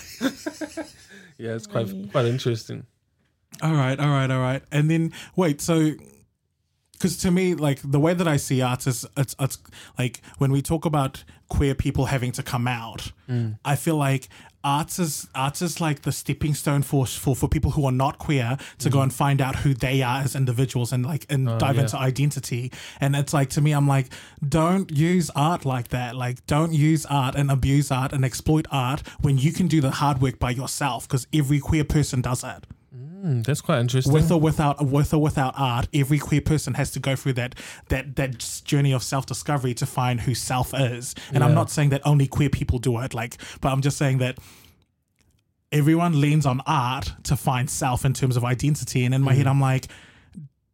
[1.37, 2.85] Yeah, it's quite quite interesting.
[3.61, 4.63] All right, all right, all right.
[4.71, 5.91] And then wait, so
[6.97, 9.57] because to me, like the way that I see arts is it's, it's
[9.97, 13.57] like when we talk about queer people having to come out, mm.
[13.63, 14.29] I feel like
[14.63, 18.17] arts is arts is like the stepping stone for for, for people who are not
[18.17, 19.03] queer to go mm-hmm.
[19.03, 21.83] and find out who they are as individuals and like and oh, dive yeah.
[21.83, 22.71] into identity.
[22.99, 24.07] And it's like to me, I'm like,
[24.47, 26.15] don't use art like that.
[26.15, 29.91] Like, don't use art and abuse art and exploit art when you can do the
[29.91, 31.07] hard work by yourself.
[31.07, 32.65] Because every queer person does it
[32.97, 34.13] Mm, that's quite interesting.
[34.13, 37.55] with or without with or without art, every queer person has to go through that
[37.89, 41.15] that that journey of self discovery to find who self is.
[41.33, 44.19] And I'm not saying that only queer people do it, like, but I'm just saying
[44.19, 44.37] that
[45.71, 49.03] everyone leans on art to find self in terms of identity.
[49.05, 49.87] And in my head, I'm like,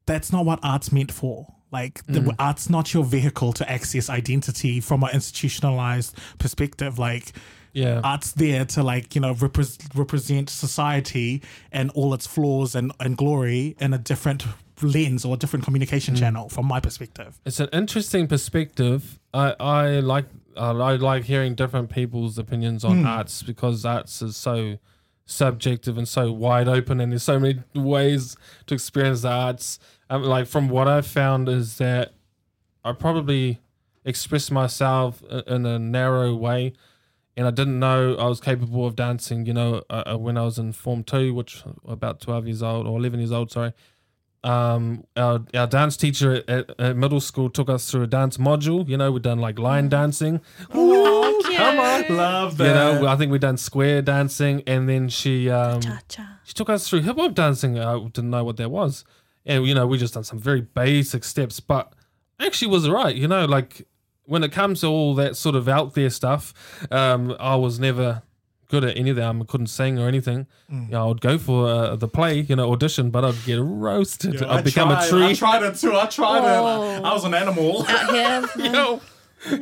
[0.06, 1.48] that's not what art's meant for.
[1.72, 7.00] Like the art's not your vehicle to access identity from an institutionalized perspective.
[7.00, 7.32] Like
[7.74, 8.02] yeah.
[8.04, 13.18] art's there to like you know repres represent society and all its flaws and, and
[13.18, 14.46] glory in a different
[14.82, 19.20] lens or a different communication channel from my perspective It's an interesting perspective.
[19.34, 24.38] I I like uh, I like hearing different people's opinions on arts because arts is
[24.38, 24.78] so
[25.26, 28.36] subjective and so wide open, and there's so many ways
[28.68, 29.80] to experience the arts.
[30.10, 32.14] Um, like from what I've found is that
[32.84, 33.60] I probably
[34.06, 36.74] express myself in a narrow way,
[37.36, 39.46] and I didn't know I was capable of dancing.
[39.46, 42.88] You know, uh, uh, when I was in Form Two, which about twelve years old
[42.88, 43.74] or eleven years old, sorry
[44.44, 48.38] um, our, our dance teacher at, at, at middle school took us through a dance
[48.38, 48.88] module.
[48.88, 50.42] You know, we'd done like line dancing.
[50.74, 52.18] Oh, come on.
[52.18, 52.68] love that.
[52.68, 56.40] You know, I think we'd done square dancing, and then she um, Cha cha.
[56.44, 57.80] she took us through hip hop dancing.
[57.80, 59.06] I didn't know what that was,
[59.46, 61.94] and you know, we just done some very basic steps, but
[62.40, 63.16] actually was right.
[63.16, 63.88] You know, like
[64.26, 66.54] when it comes to all that sort of out there stuff,
[66.92, 68.22] um, I was never
[68.70, 69.26] good at any of that.
[69.36, 70.48] I couldn't sing or anything.
[70.72, 70.86] Mm.
[70.86, 73.60] You know, I would go for uh, the play, you know, audition, but I'd get
[73.62, 74.36] roasted.
[74.42, 75.26] Yeah, I'd I become tried, a tree.
[75.26, 75.94] I tried it too.
[75.96, 76.84] I tried Oh.
[76.98, 77.04] it.
[77.04, 77.86] I was an animal.
[77.88, 78.50] Out here.
[78.66, 79.02] you know?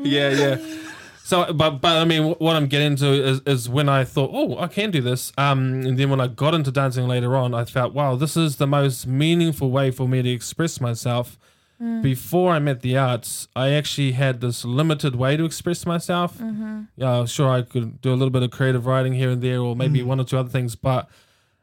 [0.04, 0.78] yeah, yeah.
[1.24, 4.58] So, but but I mean, what I'm getting to is, is when I thought, oh,
[4.60, 5.32] I can do this.
[5.38, 8.58] Um, and then when I got into dancing later on, I felt, wow, this is
[8.58, 11.38] the most meaningful way for me to express myself.
[11.82, 12.02] Mm.
[12.04, 16.38] Before I met the arts, I actually had this limited way to express myself.
[16.38, 16.82] Mm-hmm.
[16.96, 19.76] Yeah, sure, I could do a little bit of creative writing here and there, or
[19.76, 20.06] maybe mm.
[20.06, 21.10] one or two other things, but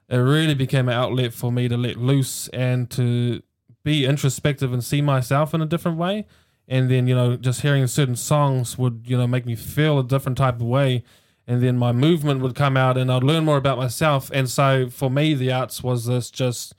[0.08, 3.42] it really became an outlet for me to let loose and to
[3.84, 6.26] be introspective and see myself in a different way.
[6.66, 10.04] And then you know just hearing certain songs would you know make me feel a
[10.04, 11.04] different type of way.
[11.46, 14.30] And then my movement would come out and I'd learn more about myself.
[14.34, 16.74] And so for me the arts was this just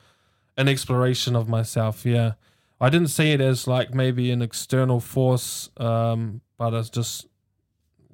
[0.58, 2.34] an exploration of myself yeah
[2.82, 7.28] I didn't see it as like maybe an external force um but as just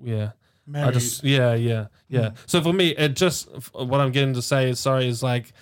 [0.03, 0.31] yeah
[0.73, 2.31] I just yeah yeah yeah.
[2.47, 5.53] So for me, it just what I'm getting to say is sorry is like,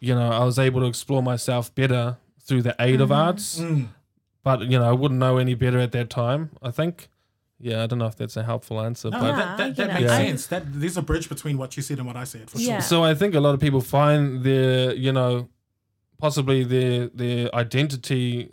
[0.00, 3.88] you know, I was able to explore myself better through the aid of arts, Mm.
[4.42, 6.50] but you know, I wouldn't know any better at that time.
[6.62, 7.08] I think.
[7.60, 10.04] Yeah, I don't know if that's a helpful answer, No, but that, that, that makes
[10.04, 10.08] it.
[10.16, 10.46] sense.
[10.48, 12.74] That there's a bridge between what you said and what I said for Yeah.
[12.74, 12.80] sure.
[12.82, 15.48] so I think a lot of people find their, you know,
[16.18, 18.52] possibly their their identity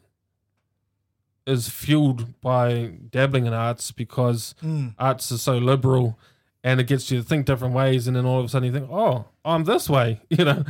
[1.47, 4.95] is fueled by dabbling in arts because Mm.
[4.97, 6.17] arts is so liberal
[6.63, 8.73] and it gets you to think different ways and then all of a sudden you
[8.73, 10.63] think oh i'm this way you know?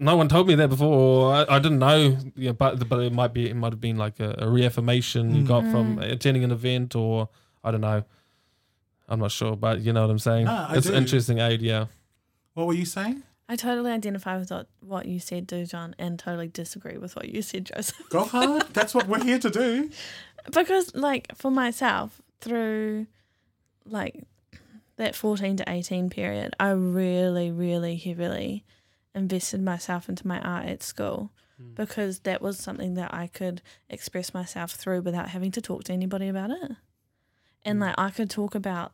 [0.00, 2.16] No one told me that before i, I didn't know.
[2.36, 5.42] Yeah, but but it might be it might have been like a, a reaffirmation you
[5.44, 7.28] got from attending an event or
[7.64, 8.04] i don't know.
[9.08, 10.46] I'm not sure but you know what i'm saying?
[10.48, 10.94] Ah, it's do.
[10.94, 11.86] interesting aid yeah.
[12.54, 13.22] What were you saying?
[13.48, 17.40] I totally identify with what, what you said, Dujon, and totally disagree with what you
[17.40, 18.08] said, Joseph.
[18.10, 18.62] Go hard.
[18.72, 19.90] That's what we're here to do.
[20.52, 23.06] because, like, for myself, through
[23.84, 24.24] like
[24.96, 28.64] that 14 to 18 period, I really, really heavily
[29.14, 31.74] invested myself into my art at school hmm.
[31.74, 35.92] because that was something that I could express myself through without having to talk to
[35.92, 36.72] anybody about it.
[37.64, 37.84] And hmm.
[37.84, 38.92] like I could talk about,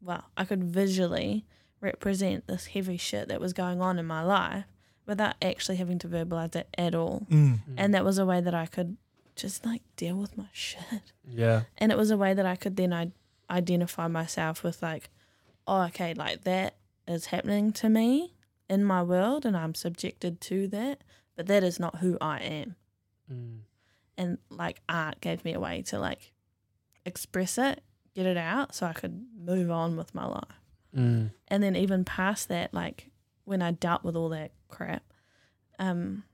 [0.00, 1.44] well, I could visually
[1.82, 4.64] represent this heavy shit that was going on in my life
[5.04, 7.26] without actually having to verbalize it at all.
[7.28, 7.58] Mm.
[7.76, 8.96] And that was a way that I could
[9.34, 11.12] just like deal with my shit.
[11.26, 13.10] yeah And it was a way that I could then I
[13.50, 15.10] identify myself with like,
[15.66, 18.34] oh, okay, like that is happening to me
[18.70, 21.02] in my world and I'm subjected to that,
[21.36, 22.76] but that is not who I am.
[23.30, 23.58] Mm.
[24.16, 26.32] And like art gave me a way to like
[27.04, 27.82] express it,
[28.14, 30.61] get it out so I could move on with my life.
[30.96, 31.30] Mm.
[31.48, 33.10] And then even past that, like
[33.44, 35.02] when I dealt with all that crap,
[35.78, 36.24] um,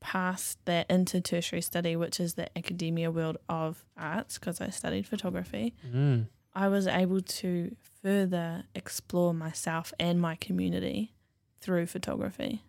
[0.00, 5.06] past that into tertiary study, which is the academia world of arts, because I studied
[5.06, 6.26] photography, Mm.
[6.52, 11.14] I was able to further explore myself and my community
[11.60, 12.64] through photography.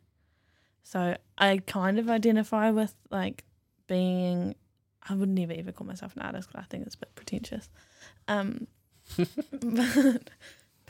[0.84, 3.44] So I kind of identify with like
[3.88, 4.56] being
[5.10, 7.70] I would never ever call myself an artist because I think it's a bit pretentious.
[8.28, 8.68] Um,
[9.18, 10.30] but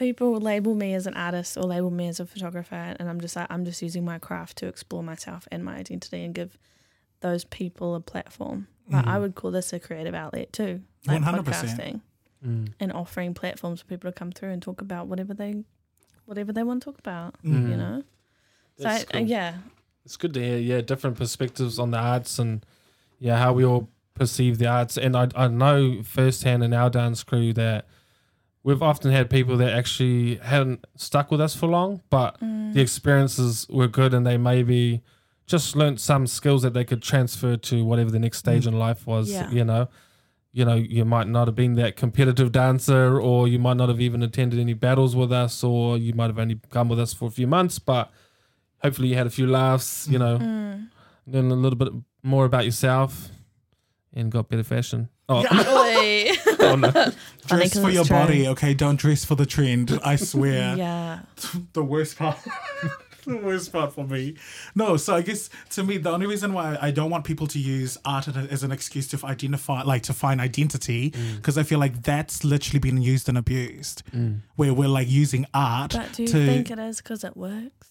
[0.02, 3.36] people label me as an artist or label me as a photographer, and I'm just
[3.36, 6.58] like I'm just using my craft to explore myself and my identity and give
[7.22, 8.68] those people a platform.
[8.90, 9.22] Like I Mhm.
[9.22, 11.46] would call this a creative outlet too, like 100%.
[11.46, 12.02] podcasting
[12.44, 12.74] Mm.
[12.80, 15.64] and offering platforms for people to come through and talk about whatever they
[16.26, 17.36] whatever they want to talk about.
[17.44, 17.70] Mm.
[17.70, 18.04] You know,
[18.78, 19.54] so That's I, uh, yeah,
[20.06, 22.66] It's good to hear, yeah, different perspectives on the arts and
[23.20, 24.98] yeah, how we all perceive the arts.
[24.98, 27.86] And I, I know firsthand in our dance crew that
[28.64, 32.74] we've often had people that actually hadn't stuck with us for long, but Mm.
[32.74, 35.02] the experiences were good and they maybe
[35.48, 39.06] just learnt some skills that they could transfer to whatever the next stage in life
[39.08, 39.50] was, Yeah.
[39.52, 39.88] you know.
[40.54, 44.02] You know, you might not have been that competitive dancer, or you might not have
[44.02, 47.26] even attended any battles with us, or you might have only come with us for
[47.28, 48.12] a few months, but
[48.84, 50.88] hopefully you had a few laughs, you know, Mm.
[51.26, 53.30] learn a little bit more about yourself
[54.14, 55.08] and got better fashion.
[55.30, 55.42] Oh,
[56.62, 56.68] Oi.
[56.82, 56.92] Funny
[57.48, 58.16] Dress 'cause for it's your true.
[58.18, 58.74] body, okay?
[58.74, 60.00] Don't dress for the trend.
[60.04, 60.76] I swear.
[60.78, 61.20] yeah.
[61.74, 62.38] the worst part.
[63.26, 64.36] the worst part for me.
[64.76, 67.60] No, so I guess to me, the only reason why I don't want people to
[67.60, 71.36] use art as an excuse to identify, like to find identity, Mm.
[71.38, 74.04] because I feel like that's literally been used and abused.
[74.56, 77.88] Where we're like using art But do you to, think it is because it works?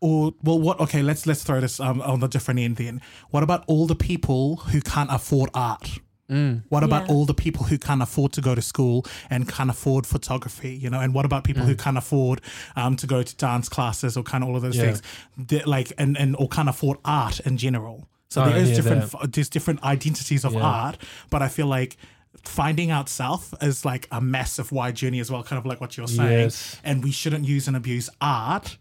[0.00, 0.78] or well, what?
[0.78, 3.00] Okay, let's let's throw this um, on the different end then.
[3.30, 5.98] What about all the people who can't afford art?
[6.28, 7.14] What about Yeah.
[7.14, 10.90] all the people who can't afford to go to school and can't afford photography, you
[10.90, 11.00] know?
[11.00, 12.40] And what about people who can't afford
[12.76, 14.82] um, to go to dance classes or kind of all of those Yeah.
[14.84, 15.02] things,
[15.38, 18.08] They- like and and or can't afford art in general?
[18.28, 19.32] So I there is different that.
[19.32, 20.60] there's different identities of Yeah.
[20.60, 20.98] art,
[21.30, 21.96] but I feel like
[22.44, 25.96] finding out self is like a massive wide journey as well, kind of like what
[25.96, 26.40] you're saying.
[26.40, 26.76] Yes.
[26.84, 28.76] And we shouldn't use and abuse art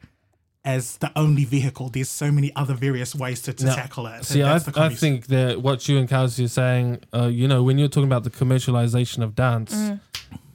[0.75, 1.89] as the only vehicle.
[1.89, 4.25] There's so many other various ways to, to Now, tackle it.
[4.25, 7.77] See, I, I think that what you and Kelsey are saying, uh, you know, when
[7.79, 9.73] you're talking about the commercialization of dance,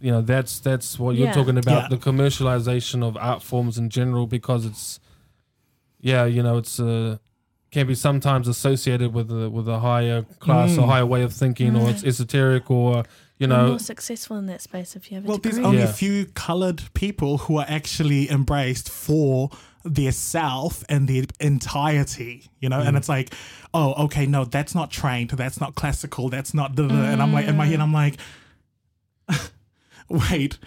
[0.01, 1.33] you know, that's that's what you're Yeah.
[1.41, 1.97] talking about, Yeah.
[1.97, 5.01] the commercialization of art forms in general, because it's,
[6.01, 7.17] yeah, you know, it's uh,
[7.71, 10.89] can be sometimes associated with a with a higher class or Mm.
[10.95, 13.05] higher way of thinking, or it's esoteric, or
[13.39, 15.69] you You're know, more successful in that space if you have a Well, there's degree.
[15.69, 15.89] only Yeah.
[15.89, 19.51] a few colored people who are actually embraced for
[19.85, 22.79] their self and their entirety, you know?
[22.81, 22.89] Mm.
[22.89, 23.35] And it's like,
[23.75, 25.31] oh, okay, no, that's not trained.
[25.31, 26.29] That's not classical.
[26.29, 26.75] That's not.
[26.75, 27.03] da- da- da.
[27.03, 28.17] And I'm like, in my head, I'm like,
[30.09, 30.59] wait,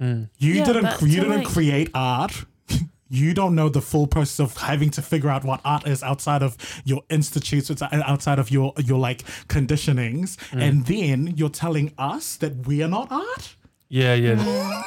[0.00, 0.28] Mm.
[0.38, 2.44] you Yeah, didn't, you didn't like- create art.
[3.10, 6.42] You don't know the full process of having to figure out what art is outside
[6.42, 10.62] of your institutes, it's outside of your your like conditionings, Mm.
[10.62, 13.54] and then you're telling us that we are not art.
[13.88, 14.34] yeah, yeah,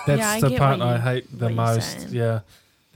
[0.06, 2.10] that's Yeah, the part I hate the most.
[2.10, 2.40] Yeah,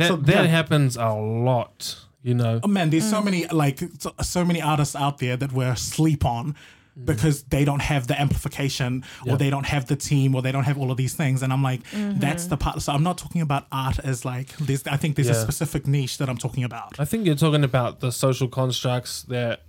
[0.02, 0.52] that So, that yeah.
[0.58, 1.98] happens a lot.
[2.24, 3.10] You know, Oh man, there's Mm.
[3.16, 6.56] so many like so, so many artists out there that we're asleep on
[7.04, 10.66] because they don't have the amplification or they don't have the team or they don't
[10.66, 11.42] have all of these things.
[11.42, 12.20] And I'm like, Mm-hmm.
[12.20, 12.82] that's the part.
[12.82, 14.86] So I'm not talking about art as like there's.
[14.86, 17.00] I think there's a specific niche that I'm talking about.
[17.00, 19.64] I think you're talking about the social constructs that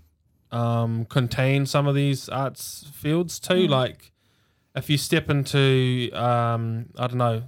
[0.51, 3.67] um, contain some of these arts fields too.
[3.67, 4.13] Like,
[4.77, 7.43] if you step into, um, I don't know,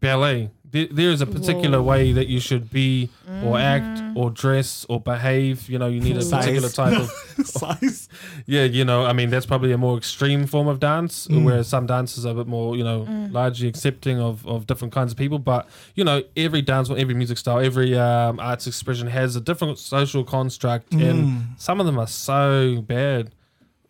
[0.00, 1.88] ballet, there, there is a particular Whoa.
[1.90, 3.08] way that you should be,
[3.42, 5.68] or act, or dress, or behave.
[5.70, 6.44] You know, you need a Size.
[6.44, 7.10] particular type of.
[7.46, 8.08] Size.
[8.46, 11.44] Yeah, you know, I mean, that's probably a more extreme form of dance, Mm.
[11.44, 15.12] whereas some dances are a bit more, you know, largely accepting of, of different kinds
[15.12, 15.38] of people.
[15.38, 19.78] But, you know, every dance, every music style, every um, arts expression has a different
[19.78, 21.10] social construct, Mm.
[21.10, 23.30] and some of them are so bad.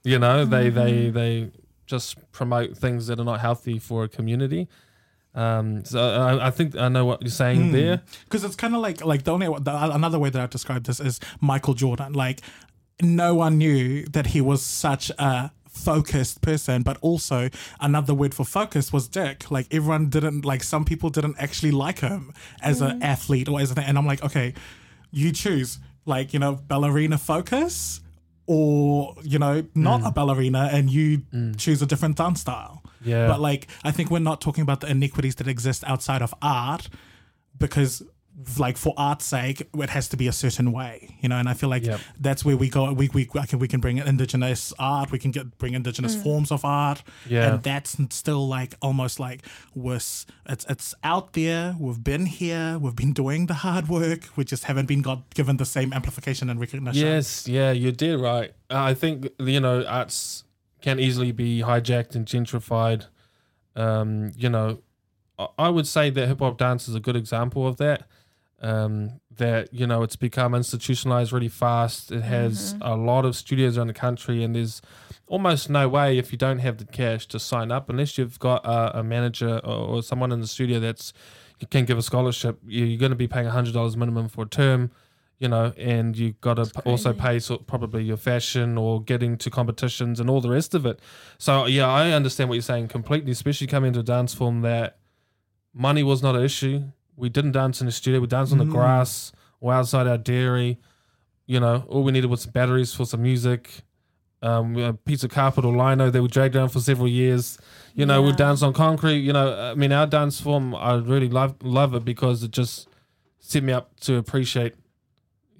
[0.04, 1.50] You know, they, they, they
[1.86, 4.68] just promote things that are not healthy for a community.
[5.34, 7.72] Um, so I, I think I know what you're saying Mm.
[7.72, 8.02] there.
[8.24, 11.00] because it's kind of like like the only the, another way that I describe this
[11.00, 12.12] is Michael Jordan.
[12.14, 12.40] Like
[13.00, 17.48] no one knew that he was such a focused person, but also
[17.80, 19.50] another word for focus was dick.
[19.50, 23.70] Like everyone didn't like some people didn't actually like him as an athlete or as
[23.70, 23.84] a thing.
[23.84, 24.54] And I'm like, okay,
[25.12, 28.00] you choose like you know ballerina focus.
[28.50, 31.20] Or you know, not a ballerina, and you
[31.58, 32.82] choose a different dance style.
[33.08, 33.26] Yeah.
[33.26, 36.88] But like, I think we're not talking about the iniquities that exist outside of art
[37.58, 38.02] because
[38.56, 41.36] like for art's sake it has to be a certain way you know?
[41.36, 42.00] And i feel like Yep.
[42.20, 42.92] that's where we go.
[42.92, 45.10] We, we, I can, we can bring indigenous art.
[45.10, 46.22] We can get bring indigenous mm.
[46.22, 47.02] forms of art.
[47.28, 47.54] Yeah.
[47.54, 49.44] and that's still like almost like
[49.74, 50.26] worse.
[50.48, 51.76] It's it's out there.
[51.78, 52.78] We've been here.
[52.78, 54.28] We've been doing the hard work.
[54.36, 57.06] We just haven't been got given the same amplification and recognition.
[57.06, 58.52] Yes, yeah, you did right.
[58.70, 60.44] I think you know arts
[60.80, 63.06] can easily be hijacked and gentrified.
[63.76, 64.80] Um, you know,
[65.38, 68.06] I- I would say that hip hop dance is a good example of that.
[68.60, 72.10] um, that you know it's become institutionalized really fast.
[72.10, 72.78] It has Mhm.
[72.80, 74.82] a lot of studios around the country, and there's
[75.28, 78.64] almost no way if you don't have the cash to sign up unless you've got
[78.66, 81.12] a, a manager or, or someone in the studio that's
[81.60, 82.58] you can give a scholarship.
[82.66, 84.90] you- You're going to be paying hundred dollars minimum for a term.
[85.40, 89.50] You know, and you've got to also pay so probably your fashion or getting to
[89.50, 90.98] competitions and all the rest of it.
[91.38, 94.98] So yeah, I understand what you're saying completely, especially coming into a dance form that
[95.72, 96.82] money was not an issue.
[97.16, 98.18] We didn't dance in the studio.
[98.20, 98.72] We danced on the Mm.
[98.72, 99.30] grass
[99.60, 100.78] or outside our dairy.
[101.46, 103.84] You know, all we needed was some batteries for some music.
[104.42, 107.58] Um, a piece of carpet or lino that we dragged around for several years.
[107.94, 108.36] You know, we Yeah.
[108.36, 109.18] dance on concrete.
[109.18, 112.88] You know, I mean, our dance form, I really love love it because it just
[113.40, 114.74] set me up to appreciate,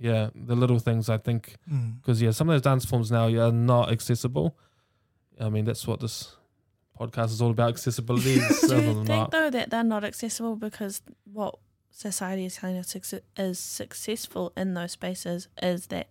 [0.00, 1.08] yeah, the little things.
[1.08, 2.00] I think Mm.
[2.00, 4.56] because yeah, some of those dance forms now are not accessible.
[5.40, 6.36] I mean, that's what this
[6.98, 8.36] podcast is all about: accessibility.
[8.38, 9.30] Do Other you think that.
[9.30, 11.56] though that they're not accessible because what
[11.90, 12.94] society is telling us
[13.36, 16.08] is successful in those spaces is that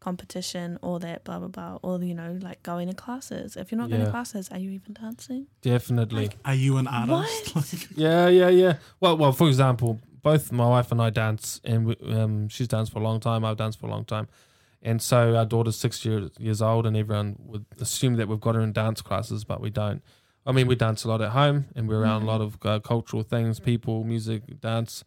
[0.00, 3.56] competition or that blah blah blah or you know like going to classes.
[3.56, 5.46] If you're not going to classes, are you even dancing?
[5.60, 6.30] Definitely.
[6.44, 7.54] Are you an artist?
[7.54, 7.64] What?
[7.72, 8.74] Like, Yeah, yeah, yeah.
[9.00, 9.32] Well, well.
[9.32, 13.02] For example, both my wife and I dance, and we, um, she's danced for a
[13.02, 13.44] long time.
[13.44, 14.28] I've danced for a long time,
[14.82, 18.54] and so our daughter's six years years old, and everyone would assume that we've got
[18.54, 20.02] her in dance classes, but we don't.
[20.46, 22.80] I mean, we dance a lot at home, and we're around a lot of uh,
[22.80, 25.04] cultural things, people, music, dance.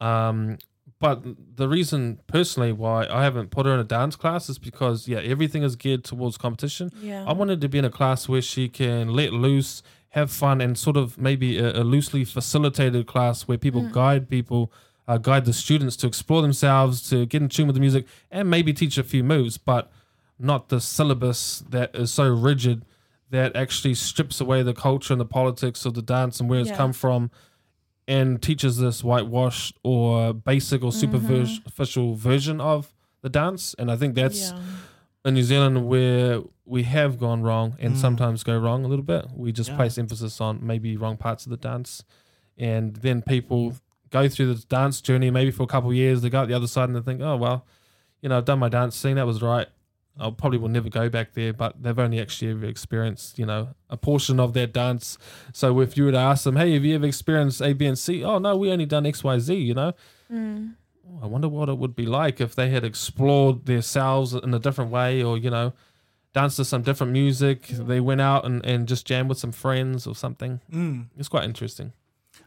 [0.00, 0.58] Um,
[0.98, 1.24] but
[1.56, 5.18] the reason personally why I haven't put her in a dance class is because yeah,
[5.18, 6.92] everything is geared towards competition.
[7.00, 7.24] Yeah.
[7.26, 9.82] I wanted to be in a class where she can let loose,
[10.12, 13.92] have fun, and sort of maybe a, a loosely facilitated class where people Mm.
[13.92, 14.72] guide people,
[15.08, 18.48] uh, guide the students to explore themselves, to get in tune with the music, and
[18.48, 19.90] maybe teach a few moves, but
[20.38, 22.84] not the syllabus that is so rigid
[23.30, 26.68] that actually strips away the culture and the politics of the dance and where it's
[26.70, 26.76] Yeah.
[26.76, 27.30] come from
[28.06, 32.92] and teaches this whitewashed or basic or superficial version of
[33.22, 33.74] the dance.
[33.78, 34.58] And I think that's yeah.
[35.24, 37.98] In New Zealand where we have gone wrong and Mm.
[37.98, 39.26] sometimes go wrong a little bit.
[39.36, 39.76] We just Yeah.
[39.76, 42.04] place emphasis on maybe wrong parts of the dance,
[42.58, 43.74] and then people
[44.10, 46.22] go through the dance journey maybe for a couple of years.
[46.22, 47.64] They go out the other side and they think, oh well,
[48.20, 49.16] you know, I've done my dance scene.
[49.16, 49.68] That was right.
[50.20, 53.68] I probably will never go back there, but they've only actually ever experienced, you know,
[53.88, 55.16] a portion of their dance.
[55.54, 57.98] So if you were to ask them, hey, have you ever experienced A, B, and
[57.98, 58.22] C?
[58.22, 59.54] Oh no, we only done X, Y, Z.
[59.54, 59.92] You know,
[60.30, 60.74] Mm.
[61.08, 64.58] Oh, I wonder what it would be like if they had explored themselves in a
[64.58, 65.72] different way or, you know,
[66.32, 67.66] danced to some different music.
[67.68, 70.60] They went out and, and just jammed with some friends or something.
[70.72, 71.06] mm.
[71.18, 71.92] It's quite interesting.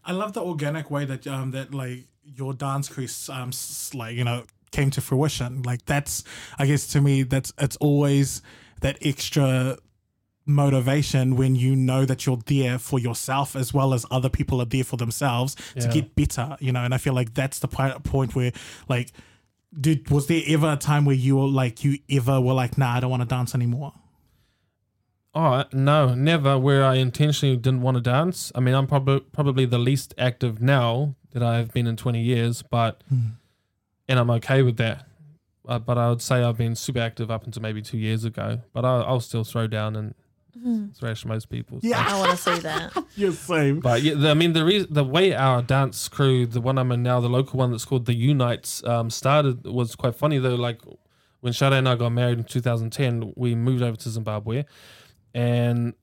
[0.04, 3.52] I love the organic way that um that like your dance crew um
[3.94, 5.62] like you know came to fruition.
[5.64, 6.24] Like that's
[6.58, 8.42] I guess to me that's it's always
[8.82, 9.78] that extra
[10.46, 14.66] motivation when you know that you're there for yourself as well as other people are
[14.66, 16.56] there for themselves to get better.
[16.60, 18.52] You know, and I feel like that's the point where
[18.90, 19.12] like.
[19.78, 22.94] Did was there ever a time where you were like you ever were like nah
[22.96, 23.92] I don't want to dance anymore?
[25.34, 28.54] Oh, no, never where I intentionally didn't want to dance.
[28.56, 32.62] I mean, I'm probably probably the least active now that I've been in 20 years,
[32.62, 33.02] but,
[34.08, 35.06] and I'm okay with that.
[35.68, 38.62] Uh, but I would say I've been super active up until maybe two years ago,
[38.72, 40.25] but I'll, I'll still throw down and Mm.
[40.98, 41.80] Thrash most people.
[41.82, 41.88] so.
[41.88, 42.06] Yeah.
[42.08, 43.06] I want to see that.
[43.16, 43.80] You're same.
[43.80, 46.92] But yeah, the, I mean, the reason, the way our dance crew, the one I'm
[46.92, 50.56] in now, the local one that's called the Unites, um, started was quite funny though.
[50.56, 50.82] Like
[51.42, 54.66] when Shade and I got married in 2010, we moved over to Zimbabwe,
[55.34, 55.94] and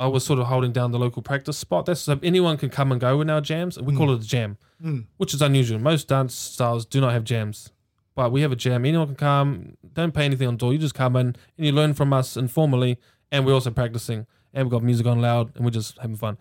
[0.00, 1.86] I was sort of holding down the local practice spot.
[1.86, 4.26] That's so anyone can come and go in our jams, and we call it a
[4.26, 5.06] jam, Mm.
[5.16, 5.80] which is unusual.
[5.80, 7.72] Most dance styles do not have jams.
[8.14, 8.84] But we have a jam.
[8.84, 9.76] Anyone can come.
[9.92, 10.72] Don't pay anything on door.
[10.72, 12.98] You just come in and you learn from us informally.
[13.30, 14.26] And we're also practicing.
[14.52, 16.38] And we've got music on loud and we're just having fun.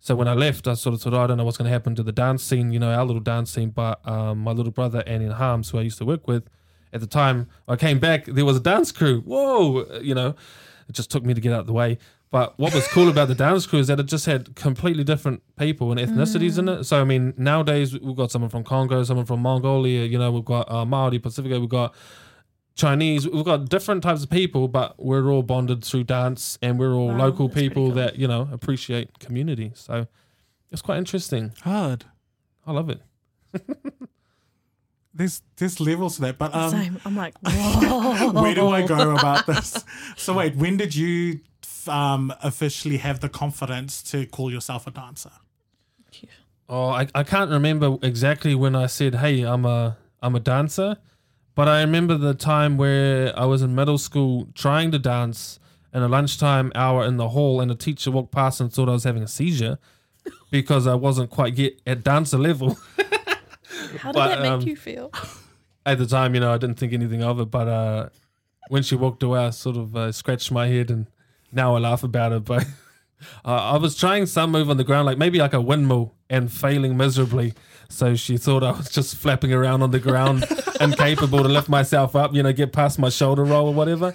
[0.00, 1.72] So when I left, I sort of thought, "Oh, I don't know what's going to
[1.72, 3.70] happen to the dance scene, you know, our little dance scene.
[3.70, 6.48] But um, my little brother, Annie and Harms, who I used to work with
[6.92, 9.22] at the time, I came back, there was a dance crew.
[9.22, 10.34] Whoa, you know,
[10.88, 11.98] it just took me to get out of the way.
[12.30, 15.42] But what was cool about the dance crew is that it just had completely different
[15.56, 16.84] people and ethnicities in it.
[16.84, 20.44] So, I mean, nowadays we've got someone from Congo, someone from Mongolia, you know, we've
[20.44, 21.94] got uh, Maori, Pasifika, we've got
[22.74, 26.92] Chinese, we've got different types of people, but we're all bonded through dance and we're
[26.94, 27.94] all Wow, local people cool.
[27.94, 29.70] that, you know, appreciate community.
[29.74, 30.08] So
[30.72, 31.52] it's quite interesting.
[31.62, 32.04] Hard.
[32.66, 33.00] I love it.
[35.16, 36.98] There's there's levels to that, but um, Same.
[37.04, 38.32] I'm like, whoa.
[38.42, 39.84] where do I go about this?
[40.16, 41.38] So wait, when did you
[41.86, 45.30] um, officially have the confidence to call yourself a dancer?
[46.68, 50.96] Oh, I, I can't remember exactly when I said, "Hey, I'm a I'm a dancer,"
[51.54, 55.58] but I remember the time where I was in middle school trying to dance
[55.92, 58.92] in a lunchtime hour in the hall, and a teacher walked past and thought I
[58.92, 59.78] was having a seizure
[60.50, 62.78] because I wasn't quite yet at dancer level.
[63.98, 65.12] How did But, that make um, you feel?
[65.86, 68.08] At the time, you know, I didn't think anything of it, but uh,
[68.68, 71.06] when she walked away, I sort of uh, scratched my head, and
[71.52, 72.44] now I laugh about it.
[72.44, 72.64] But
[73.44, 76.50] uh, I was trying some move on the ground, like maybe like a windmill, and
[76.50, 77.52] failing miserably.
[77.88, 80.44] So she thought I was just flapping around on the ground,
[80.80, 84.14] incapable to lift myself up, you know, get past my shoulder roll or whatever.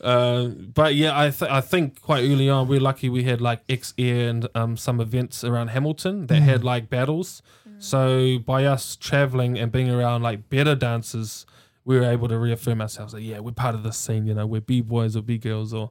[0.00, 3.62] Uh, but yeah, I th- I think quite early on we're lucky we had like
[3.70, 7.42] X Air and um, some events around Hamilton that had like battles.
[7.78, 11.44] So by us traveling and being around like better dancers,
[11.84, 14.26] we were able to reaffirm ourselves that yeah, we're part of this scene.
[14.26, 15.90] You know, we're b boys or b girls or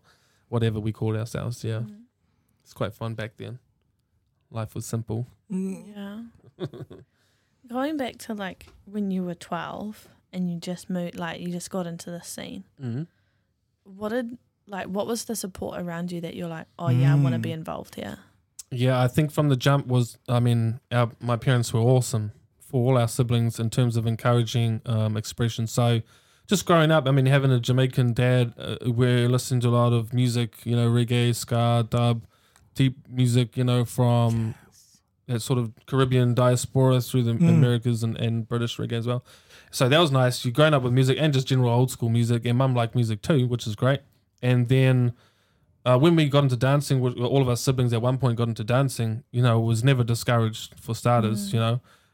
[0.50, 1.64] whatever we called ourselves.
[1.64, 1.82] Yeah,
[2.64, 3.60] it's quite fun back then.
[4.52, 5.28] Life was simple.
[5.50, 6.22] Yeah.
[7.68, 11.70] Going back to like when you were 12 and you just moved, like you just
[11.70, 13.04] got into the scene, Mm-hmm.
[13.84, 14.38] what did,
[14.68, 17.40] like, what was the support around you that you're like, oh yeah, I want to
[17.40, 17.54] be Mm.
[17.54, 18.18] involved here?
[18.72, 22.82] Yeah, I think from the jump was, I mean, our, my parents were awesome for
[22.92, 25.68] all our siblings in terms of encouraging um, expression.
[25.68, 26.02] So
[26.48, 29.94] just growing up, I mean, having a Jamaican dad, uh, we're listening to a lot
[29.94, 32.26] of music, you know, reggae, ska, dub,
[32.74, 34.56] deep music, you know, from
[35.28, 37.50] that sort of Caribbean diaspora through the Mm.
[37.50, 39.24] Americas and, and British reggae as well.
[39.72, 40.44] So that was nice.
[40.44, 43.22] You're growing up with music and just general old school music, and mum liked music
[43.22, 44.02] too, which is great.
[44.42, 45.14] And then
[45.86, 48.64] uh, when we got into dancing, all of our siblings at one point got into
[48.64, 49.24] dancing.
[49.32, 51.50] You know, was never discouraged for starters.
[51.50, 51.54] Mm.
[51.54, 51.74] You know,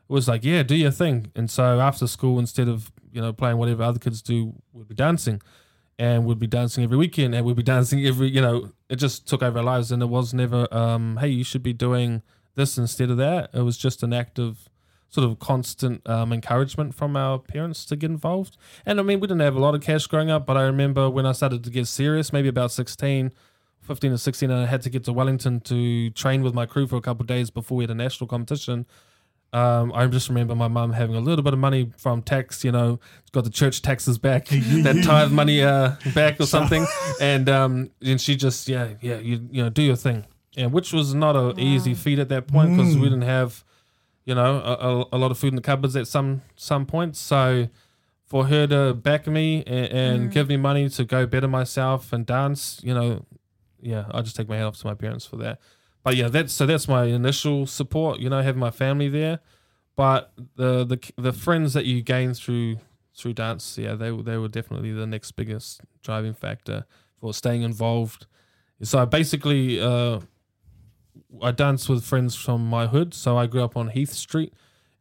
[0.10, 1.32] it was like, yeah, do your thing.
[1.36, 4.95] And so after school, instead of you know playing whatever other kids do, we'd be
[4.95, 5.41] dancing,
[5.97, 8.30] and we'd be dancing every weekend, and we'd be dancing every.
[8.30, 11.43] You know, it just took over our lives, and it was never, um, hey, you
[11.43, 12.22] should be doing
[12.60, 13.49] this instead of that.
[13.53, 14.70] It was just an act of
[15.10, 18.57] sort of constant um, encouragement from our parents to get involved.
[18.86, 21.10] And I mean, we didn't have a lot of cash growing up, but I remember
[21.10, 23.32] when I started to get serious, maybe about 16,
[23.82, 26.86] 15 or 16, and I had to get to Wellington to train with my crew
[26.86, 28.86] for a couple of days before we had a national competition.
[29.51, 32.72] Um, I just remember my mum having a little bit of money from tax, you
[32.72, 32.99] know,
[33.32, 36.86] got the church taxes back, that tithe money uh, back or something,
[37.20, 40.24] and um, and she just yeah yeah you you know do your thing,
[40.60, 41.99] and which was not a easy Wow.
[42.03, 43.12] feat at that point because we Mm.
[43.12, 43.64] didn't have,
[44.26, 47.18] you know, a, a, a lot of food in the cupboards at some some points.
[47.20, 47.70] So
[48.26, 50.34] for her to back me and, and Mm.
[50.34, 53.26] give me money to go better myself and dance, you know,
[53.82, 55.60] yeah, I just take my hat off to my parents for that.
[56.03, 58.20] But yeah, that's so that's my initial support.
[58.20, 59.39] You know, having my family there,
[59.95, 62.78] but the the the friends that you gain through
[63.18, 66.86] through dance, yeah, they they were definitely the next biggest driving factor
[67.20, 68.26] for staying involved.
[68.82, 70.20] So I basically, uh,
[71.41, 73.13] I danced with friends from my hood.
[73.13, 74.53] So I grew up on Heath Street,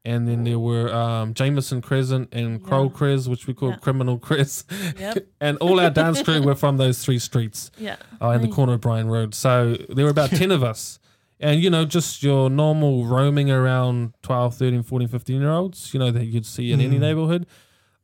[0.05, 2.93] and then there were um, Jameson Crescent and Kroll Yeah.
[2.93, 3.77] Cres, which we call Yeah.
[3.77, 4.65] Criminal Cres,
[4.99, 5.27] Yep.
[5.41, 7.97] and all our dance crew were from those three streets Yeah.
[8.23, 9.35] uh, in the corner of Bryan Road.
[9.35, 10.99] So there were about 10 of us.
[11.41, 16.01] And, you know, just your normal roaming around 12, 13, 14, 15 year olds, you
[16.01, 17.01] know, that you'd see in any Mm.
[17.01, 17.47] neighborhood.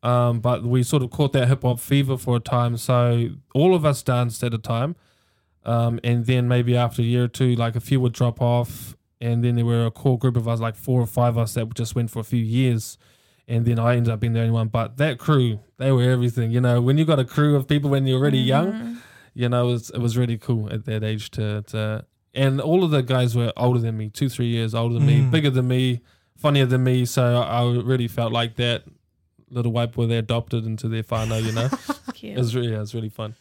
[0.05, 2.77] Um, but we sort of caught that hip hop fever for a time.
[2.77, 4.95] So all of us danced at a time.
[5.65, 8.97] Um, and then maybe after a year or two, like a few would drop off.
[9.21, 11.55] And then there were a core group of us, like four or five of us,
[11.55, 12.99] that just went for a few years.
[13.49, 14.69] And then I ended up being the only one.
[14.69, 16.51] But that crew, they were everything.
[16.51, 18.97] You know, when you got a crew of people when you're really young, Mhm.
[19.35, 22.05] you know, it was, it was really cool at that age to, to,
[22.35, 25.21] and all of the guys were older than me, two, three years older than me,
[25.21, 25.31] Mm.
[25.31, 26.01] bigger than me,
[26.37, 27.05] funnier than me.
[27.07, 28.85] So I, I really felt like that
[29.51, 31.69] little white boy they adopted into their whānau, you know.
[32.15, 32.37] Cute.
[32.37, 33.35] it was really, yeah, it was really fun.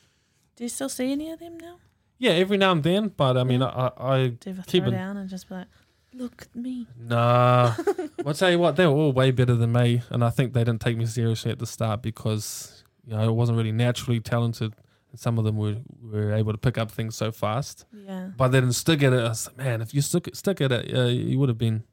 [0.55, 1.77] Do you still see any of them now?
[2.19, 3.61] Yeah, every now and then, but I mean.
[3.61, 5.67] I, I, Do you ever Keep throw it- down and just be like,
[6.13, 6.87] look at me?
[6.99, 7.73] nah.
[8.25, 10.63] I'll tell you what, they were all way better than me, and I think they
[10.63, 14.73] didn't take me seriously at the start because you know I wasn't really naturally talented.
[15.11, 17.85] And some of them were, were able to pick up things so fast.
[17.93, 18.29] Yeah.
[18.35, 20.95] But then stick at it, I was like, man, if you stuck stick at it,
[20.95, 21.83] uh, you would have been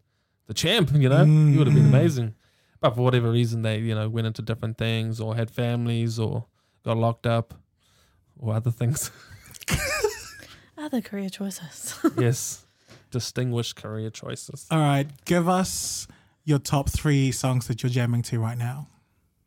[0.47, 0.91] the champ.
[0.95, 1.95] You know, you would have been Mm.
[1.99, 2.35] amazing.
[2.81, 6.47] But for whatever reason, they you know went into different things or had families or
[6.85, 7.53] got locked up
[8.39, 9.11] or other things.
[10.81, 11.99] Other career choices.
[12.18, 12.64] yes,
[13.11, 14.66] distinguished career choices.
[14.70, 16.09] All right, give us
[16.45, 18.87] your top three songs that you're jamming to right now.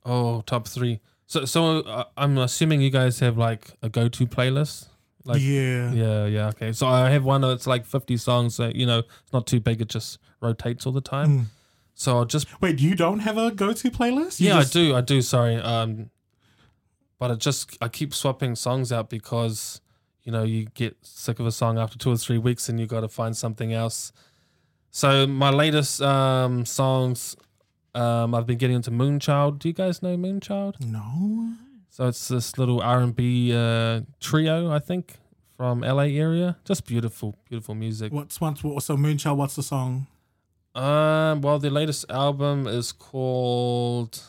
[0.06, 1.00] Oh, top three.
[1.26, 4.88] So so uh, I'm assuming you guys have like a go-to playlist.
[5.26, 5.92] Like yeah.
[5.92, 6.74] yeah, yeah, okay.
[6.74, 8.56] So I have one that's like 50 songs.
[8.56, 9.82] So you know, it's not too big.
[9.82, 11.30] It just rotates all the time.
[11.30, 11.46] Mm.
[11.96, 14.40] So I'll just Wait, you don't have a go-to playlist?
[14.40, 14.96] You yeah, just- I do.
[14.96, 15.22] I do.
[15.22, 15.56] Sorry.
[15.56, 16.10] Um,
[17.18, 19.80] but I just I keep swapping songs out because
[20.24, 22.86] you know you get sick of a song after two or three weeks and you
[22.86, 24.12] got to find something else.
[24.92, 27.36] So my latest um songs,
[27.96, 29.60] um, I've been getting into Moonchild.
[29.60, 30.86] Do you guys know Moonchild?
[30.86, 31.54] No.
[31.90, 35.18] So it's this little R and B uh, trio, I think,
[35.58, 36.58] from LA area.
[36.66, 38.12] Just beautiful, beautiful music.
[38.12, 39.38] What's what's what, so Moonchild?
[39.38, 40.08] What's the song?
[40.74, 44.24] Um, well, the latest album is called.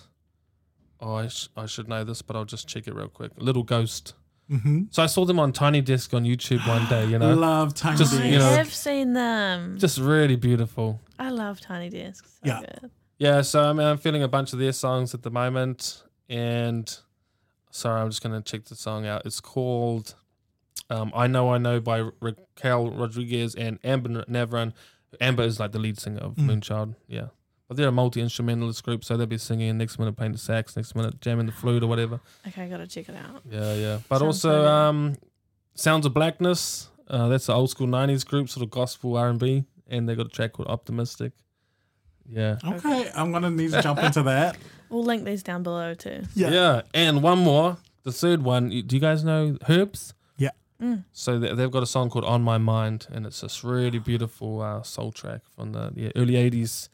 [1.00, 3.32] Oh, I, sh- I should know this, but I'll just check it real quick.
[3.38, 4.14] Little Ghost.
[4.50, 4.82] Mm-hmm.
[4.90, 7.06] So I saw them on Tiny Desk on YouTube one day.
[7.06, 9.78] You know, Love Tiny Just, I you know- have seen them.
[9.78, 11.00] just really beautiful.
[11.18, 12.30] I love Tiny Desks.
[12.42, 12.60] So Yeah.
[12.60, 12.90] good.
[13.18, 16.94] Yeah, so I mean, I'm feeling a bunch of their songs at the moment, and
[17.70, 19.24] sorry, I'm just gonna check the song out.
[19.24, 20.14] It's called
[20.90, 24.72] um, "I Know I Know" by Raquel Rodriguez and Amber Navran.
[25.20, 26.60] Amber is like the lead singer of Mm.
[26.60, 26.94] Moonchild.
[27.06, 27.28] Yeah,
[27.74, 30.76] but they're a multi instrumentalist group, so they'll be singing next minute playing the sax,
[30.76, 32.20] next minute jamming the flute or whatever.
[32.46, 33.42] Okay, I gotta check it out.
[33.50, 33.98] Yeah, yeah.
[34.08, 35.16] But Sounds also, very- um,
[35.74, 36.88] Sounds of Blackness.
[37.08, 40.14] Uh, that's an old school '90s group, sort of gospel R and B, and they
[40.14, 41.32] got a track called "Optimistic."
[42.28, 42.58] Yeah.
[42.64, 44.56] Okay, I'm gonna need to jump into that.
[44.90, 46.22] We'll link these down below too.
[46.36, 46.50] Yeah.
[46.50, 46.82] Yeah.
[46.92, 48.68] and one more, the third one.
[48.68, 50.14] Do you guys know Herbs?
[50.36, 50.50] Yeah.
[50.80, 51.04] Mm.
[51.12, 54.60] So they- they've got a song called "On My Mind," and it's this really beautiful
[54.60, 56.90] uh, soul track from the, the early '80s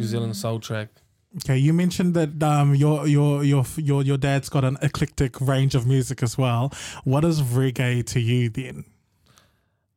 [0.00, 0.88] New Zealand soul track.
[1.36, 5.74] Okay, you mentioned that um, your your your your your dad's got an eclectic range
[5.76, 6.72] of music as well.
[7.04, 8.84] What is reggae to you then?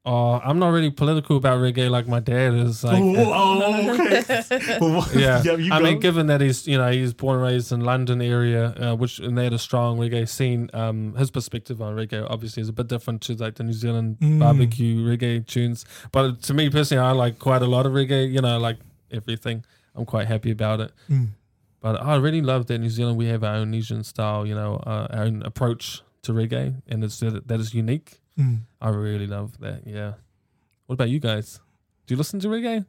[0.06, 2.84] Oh, I'm not really political about reggae like my dad is.
[2.84, 3.16] Like, oh,
[3.64, 4.78] oh, okay.
[4.82, 7.80] Well, yeah, you I mean, given that he's you know he's born and raised in
[7.82, 10.70] London area, uh, which and they had a strong reggae scene.
[10.74, 14.18] Um, his perspective on reggae obviously is a bit different to like the New Zealand
[14.20, 14.40] Mm.
[14.40, 15.86] barbecue reggae tunes.
[16.12, 18.30] But to me personally, I like quite a lot of reggae.
[18.30, 18.78] You know, like
[19.10, 19.64] everything.
[19.96, 20.92] I'm quite happy about it.
[21.10, 21.30] Mm.
[21.80, 24.46] But I really love that New Zealand we have our own New Zealand style.
[24.46, 28.22] You know, uh, our own approach to reggae, and it's that that is unique.
[28.40, 28.62] Mm.
[28.82, 29.86] I really love that.
[29.86, 30.14] Yeah.
[30.86, 31.60] What about you guys?
[32.08, 32.86] Do you listen to reggae?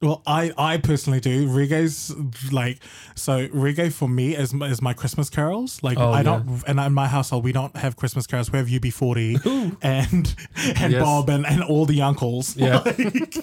[0.00, 1.48] Well, I, I personally do.
[1.48, 2.14] Reggae's
[2.52, 2.78] like
[3.16, 3.48] so.
[3.48, 5.82] Reggae for me is my- is my Christmas carols.
[5.82, 6.22] Like Oh, I yeah.
[6.22, 8.52] don't, and in my household we don't have Christmas carols.
[8.52, 10.34] We have UB40 and
[10.76, 11.02] and Yes.
[11.02, 12.56] Bob and, and all the uncles.
[12.56, 12.78] Yeah.
[12.84, 13.34] Like,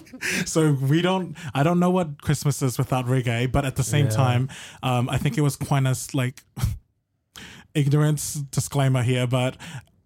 [0.46, 1.36] so we don't.
[1.54, 3.52] I don't know what Christmas is without reggae.
[3.52, 4.12] But at the same Yeah.
[4.12, 4.50] time,
[4.82, 6.42] um, I think it was Quinas like
[7.74, 9.58] ignorance disclaimer here, but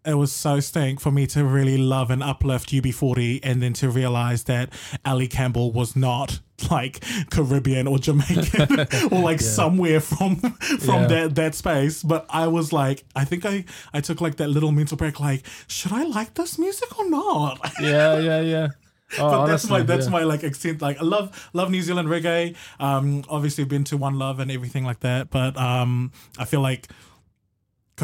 [0.05, 3.89] it was so stink for me to really love and uplift UB40 and then to
[3.89, 4.69] realize that
[5.05, 6.39] Ali Campbell was not
[6.71, 11.07] like Caribbean or Jamaican or like somewhere from from Yeah.
[11.07, 14.71] that that space but I was like I think I I took like that little
[14.71, 18.67] mental break like should I like this music or not yeah, yeah, yeah.
[19.17, 20.11] Oh, but that's my that's yeah.
[20.11, 20.83] my like extent.
[20.83, 22.55] Like I love love New Zealand reggae.
[22.79, 25.31] Um, obviously been to One Love and everything like that.
[25.31, 26.87] But um, I feel like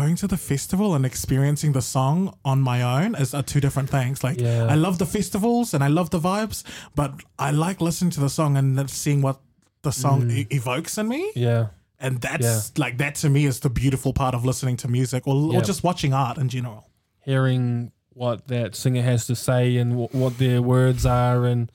[0.02, 3.90] going to the festival and experiencing the song on my own is are two different
[3.90, 4.24] things.
[4.24, 4.74] Like Yeah.
[4.74, 6.64] I love the festivals and I love the vibes,
[6.96, 9.38] but I like listening to the song and seeing what
[9.82, 11.22] the song e- evokes in me.
[11.36, 11.42] Mm.
[11.48, 11.66] Yeah.
[12.00, 15.36] And that's like that to me is the beautiful part of listening to music or,
[15.56, 16.90] or just watching art in general.
[17.22, 21.72] Hearing what that singer has to say and w- what their words are, and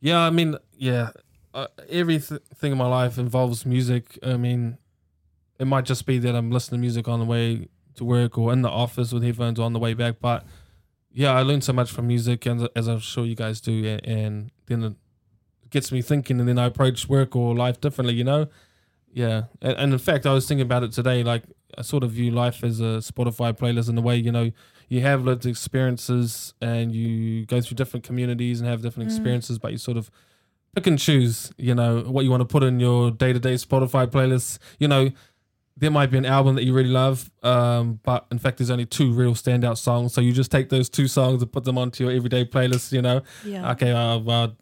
[0.00, 1.10] yeah, I mean, yeah,
[1.54, 4.18] uh, everything in my life involves music.
[4.22, 4.78] I mean,
[5.60, 8.52] it might just be that I'm listening to music on the way to work or
[8.52, 10.44] in the office with headphones on the way back, but
[11.12, 14.08] yeah, I learned so much from music, and as I'm sure you guys do, a-
[14.08, 14.94] and then it
[15.70, 18.14] gets me thinking, and then I approach work or life differently.
[18.14, 18.46] You know,
[19.12, 19.44] yeah.
[19.60, 21.22] And, and in fact, I was thinking about it today.
[21.24, 21.42] Like,
[21.76, 24.16] I sort of view life as a Spotify playlist in a way.
[24.16, 24.50] You know,
[24.88, 29.12] you have lived experiences, and you go through different communities and have different Mm.
[29.12, 30.10] experiences, but you sort of
[30.76, 31.52] pick and choose.
[31.58, 34.58] You know, what you want to put in your day to day Spotify playlist.
[34.78, 35.10] You know
[35.76, 38.86] there might be an album that you really love, um, but in fact, there's only
[38.86, 40.12] two real standout songs.
[40.12, 42.92] So you just take those two songs and put them onto your everyday playlist.
[42.92, 43.70] You know, Yeah.
[43.72, 44.56] okay, I'll,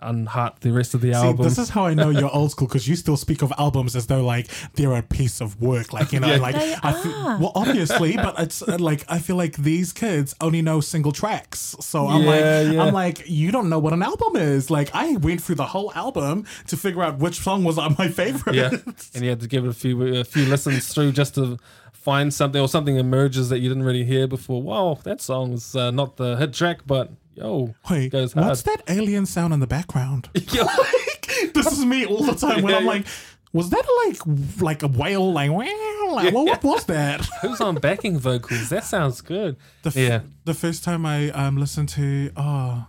[0.00, 1.42] I'll the rest of the See, album.
[1.44, 4.06] this is how I know you're old school because you still speak of albums as
[4.06, 6.36] though like they're a piece of work, like you know, Yeah.
[6.38, 10.34] like They I feel, well, obviously, but it's uh, like I feel like these kids
[10.40, 12.82] only know single tracks, so I'm Yeah, like, yeah.
[12.84, 14.70] I'm like, you don't know what an album is.
[14.70, 18.54] Like I went through the whole album to figure out which song was my favorite.
[18.54, 18.70] yeah,
[19.14, 21.58] and you had to give it a few a few listens through just to
[21.92, 24.62] find something or something emerges that you didn't really hear before.
[24.62, 28.82] Wow, that song was uh, not the hit track, but yo, Wait, goes what's that
[28.88, 30.28] alien sound in the background?
[30.52, 32.90] Yo, like, this is me all the time when Yeah, I'm yeah.
[32.90, 33.06] like,
[33.52, 35.32] was that like like a whale?
[35.32, 37.20] Like, wow, like, well, what was that?
[37.42, 38.68] who's on backing vocals?
[38.68, 39.56] That sounds good.
[39.82, 40.20] The f- Yeah.
[40.44, 42.86] The first time I um listened to oh,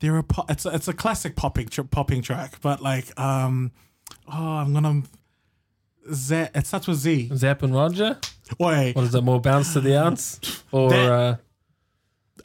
[0.00, 3.72] there are po- it's a, it's a classic popping tr- popping track, but like um
[4.28, 5.02] oh I'm gonna
[6.12, 7.30] Z it starts with Z.
[7.34, 8.18] Zapp and Roger.
[8.58, 9.24] Wait, What is it?
[9.24, 11.36] More bounce to the ounce, or That- uh,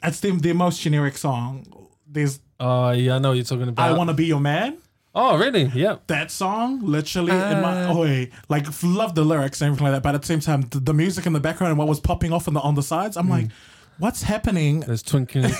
[0.02, 1.66] it's the the most generic song.
[2.06, 3.90] There's oh yeah, I know what you're talking about.
[3.90, 4.78] I wanna be your man.
[5.14, 5.64] Oh really?
[5.74, 5.96] Yeah.
[6.06, 7.94] That song, literally in my Uh.
[7.94, 10.78] oh like love the lyrics and everything like that, but at the same time, the,
[10.78, 13.16] the music in the background and what was popping off on the on the sides,
[13.16, 13.48] I'm like,
[13.98, 14.80] what's happening?
[14.80, 15.52] There's twinkling,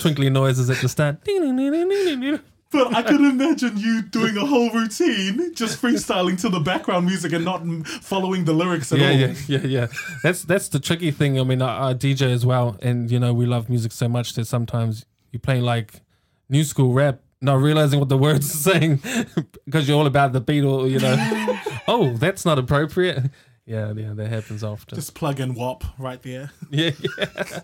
[0.00, 1.18] twinkly noises at the start.
[2.72, 7.32] But I could imagine you doing a whole routine, just freestyling to the background music
[7.32, 9.14] and not following the lyrics at yeah, all.
[9.14, 9.86] yeah, yeah, yeah.
[10.22, 11.38] That's that's the tricky thing.
[11.38, 14.34] I mean, I, I DJ as well, and you know, we love music so much
[14.34, 16.00] that sometimes you're playing like
[16.48, 19.00] new school rap, not realizing what the words are saying
[19.64, 23.30] because you're all about the beat, or you know, oh, that's not appropriate.
[23.64, 24.96] Yeah, yeah, that happens often.
[24.96, 26.52] Just plug in WAP right there.
[26.70, 27.60] yeah, yeah.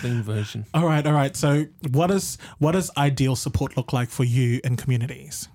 [0.00, 0.66] Clean version.
[0.74, 1.36] All right, all right.
[1.36, 5.48] So, what is what does ideal support look like for you in communities,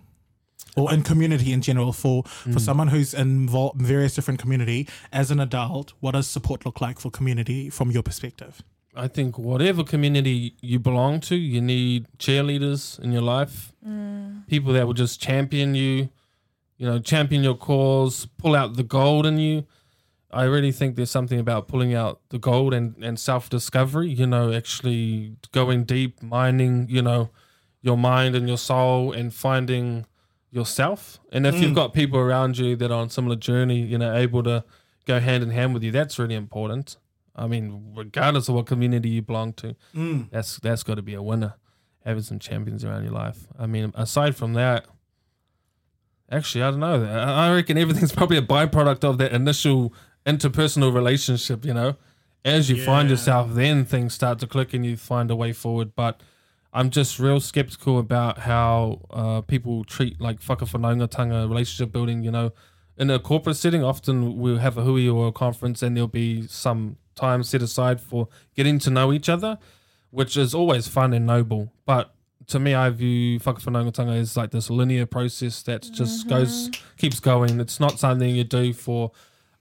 [0.76, 1.94] or in community in general?
[1.94, 2.60] For for mm.
[2.60, 7.00] someone who's involved in various different community as an adult, what does support look like
[7.00, 8.62] for community from your perspective?
[8.96, 14.48] I think whatever community you belong to, you need cheerleaders in your life, mm.
[14.48, 16.10] people that will just champion you,
[16.78, 19.66] you know, champion your cause, pull out the gold in you.
[20.32, 24.28] I really think there's something about pulling out the gold and, and self discovery, you
[24.28, 27.30] know, actually going deep, mining, you know,
[27.82, 30.06] your mind and your soul and finding
[30.52, 31.20] yourself.
[31.32, 31.76] And if you've mm.
[31.76, 34.64] got people around you that are on similar journey, you know, able to
[35.06, 36.98] go hand in hand with you, that's really important.
[37.36, 40.30] I mean, regardless of what community you belong to, mm.
[40.32, 41.56] that's that's got to be a winner.
[42.06, 43.48] Having some champions around your life.
[43.58, 44.86] I mean, aside from that,
[46.32, 47.04] actually, I don't know.
[47.04, 49.94] I I reckon everything's probably a byproduct of that initial
[50.26, 51.66] interpersonal relationship.
[51.66, 51.96] You know,
[52.44, 55.96] as you find yourself, then things start to click and you find a way forward.
[55.96, 56.22] But
[56.74, 62.24] I'm just real skeptical about how uh, people treat like whakawhanaungatanga relationship building.
[62.24, 62.54] You know,
[62.98, 66.48] in a corporate setting, often we'll have a hui or a conference, and there'll be
[66.48, 69.58] some time set aside for getting to know each other,
[70.12, 71.72] which is always fun and noble.
[71.86, 72.14] But
[72.48, 77.60] to me, I view whakawhanaungatanga as like this linear process that just goes, keeps going.
[77.60, 79.12] It's not something you do for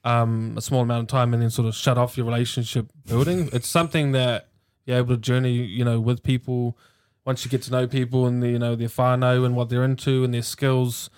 [0.04, 3.48] um, a small amount of time and then sort of shut off your relationship building.
[3.52, 4.48] it's something that
[4.84, 6.78] you're able to journey, you know, with people.
[7.24, 9.84] Once you get to know people and the, you know their whānau and what they're
[9.84, 11.08] into and their skills,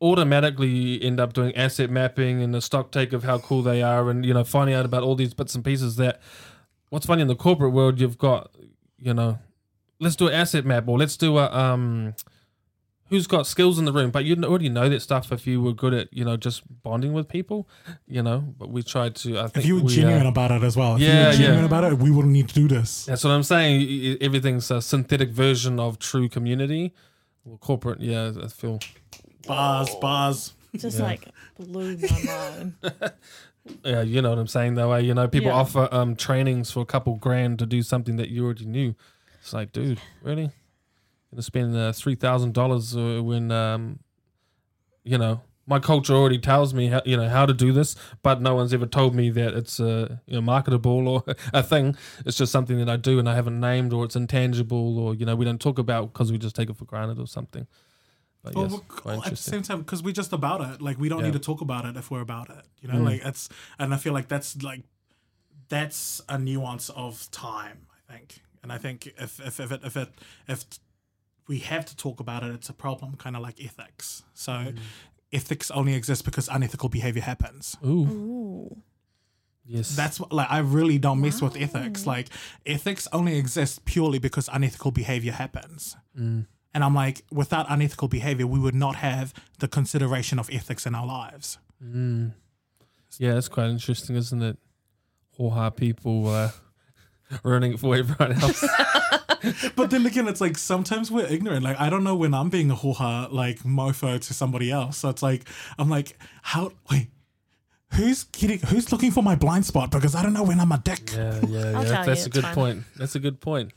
[0.00, 3.82] automatically you end up doing asset mapping and a stock take of how cool they
[3.82, 6.20] are and you know finding out about all these bits and pieces that
[6.90, 8.50] what's funny in the corporate world you've got
[8.98, 9.38] you know
[9.98, 12.14] let's do an asset map or let's do a um
[13.10, 15.72] who's got skills in the room but you already know that stuff if you were
[15.72, 17.68] good at you know just bonding with people
[18.06, 20.50] you know but we tried to i think If you were we, uh, genuine about
[20.50, 21.64] it as well, if you yeah, were genuine yeah.
[21.66, 23.06] about it, we wouldn't need to do this.
[23.06, 26.92] that's what i'm saying Y- y- everything's a synthetic version of true community
[27.44, 28.78] well, corporate yeah i feel
[29.46, 30.52] Bars, bars.
[30.76, 31.04] Just Yeah.
[31.04, 31.24] like
[31.58, 32.74] blew my mind.
[33.84, 34.92] Yeah, you know what I'm saying though.
[34.92, 34.98] eh?
[35.00, 35.54] You know, people Yeah.
[35.62, 38.94] offer um trainings for a couple grand to do something that you already knew.
[39.40, 40.50] It's like, dude, really?
[41.30, 43.98] Gonna spend uh, three thousand dollars uh, when um,
[45.04, 48.40] you know, my culture already tells me how you know how to do this, but
[48.40, 51.96] no one's ever told me that it's uh, you know marketable or a thing.
[52.24, 55.26] It's just something that I do and I haven't named or it's intangible or you
[55.26, 57.66] know we don't talk about because we just take it for granted or something.
[58.42, 60.80] But Well, yes, at the same time, because we're just about it.
[60.80, 61.26] Like we don't Yeah.
[61.26, 62.64] need to talk about it if we're about it.
[62.80, 63.04] You know, Mm.
[63.04, 63.48] like it's,
[63.78, 64.84] and I feel like that's like,
[65.68, 67.86] that's a nuance of time.
[67.92, 70.08] I think, and I think if if if it if it
[70.46, 70.64] if
[71.48, 73.16] we have to talk about it, it's a problem.
[73.16, 74.22] Kind of like ethics.
[74.34, 74.52] So.
[74.52, 74.78] Mm.
[75.30, 77.76] Ethics only exists because unethical behavior happens.
[77.84, 78.76] Ooh, Ooh.
[79.66, 82.06] yes, That's what, like I really don't mess with ethics.
[82.06, 82.28] Like
[82.64, 85.96] ethics only exists purely because unethical behavior happens.
[86.18, 86.46] Mm.
[86.72, 90.94] And I'm like, without unethical behavior, we would not have the consideration of ethics in
[90.94, 91.58] our lives.
[91.84, 92.32] Mm.
[93.18, 94.56] Yeah, that's quite interesting, isn't it?
[95.38, 96.50] Hoha people uh,
[97.42, 98.64] ruining it for everyone else.
[99.76, 101.62] But then again, it's like sometimes we're ignorant.
[101.62, 104.98] Like I don't know when I'm being a hoha like mofo to somebody else.
[104.98, 105.48] So it's like
[105.78, 107.06] I'm like, how wait,
[107.94, 109.92] who's getting who's looking for my blind spot?
[109.92, 111.12] Because I don't know when I'm a dick.
[111.14, 111.90] yeah, yeah, I'll yeah.
[111.92, 112.54] tell That's you, a it's good fine.
[112.54, 112.82] point.
[112.96, 113.72] That's a good point.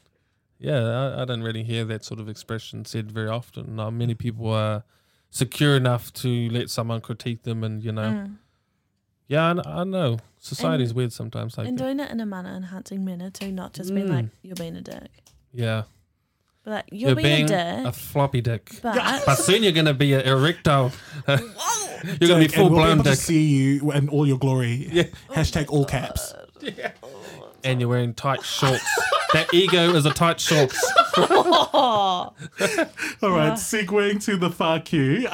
[0.57, 3.75] Yeah, I, I don't really hear that sort of expression said very often.
[3.75, 4.83] Not many people are
[5.29, 8.37] secure enough to let someone critique them, and you know, Mm.
[9.31, 11.57] Yeah, I, kn- I know society's weird sometimes.
[11.57, 11.83] Like And that.
[11.83, 14.15] doing it in a manner enhancing manner too, not just being Mm.
[14.15, 15.09] like, you're being a dick.
[15.53, 15.83] yeah,
[16.63, 17.85] But like, you're, you're, being, being a dick.
[17.85, 18.69] a floppy dick.
[18.83, 20.91] but But soon you're gonna be an erectile.
[21.27, 21.45] you're gonna
[22.19, 24.87] be Dick, and full we'll be blown able to see you in all your glory.
[24.91, 25.03] Yeah.
[25.29, 26.33] Hashtag all caps.
[27.63, 28.83] and you're wearing tight shorts.
[29.33, 30.77] that ego is a tight shorts.
[31.17, 32.33] oh,
[33.23, 35.27] All right, segueing to the far queue.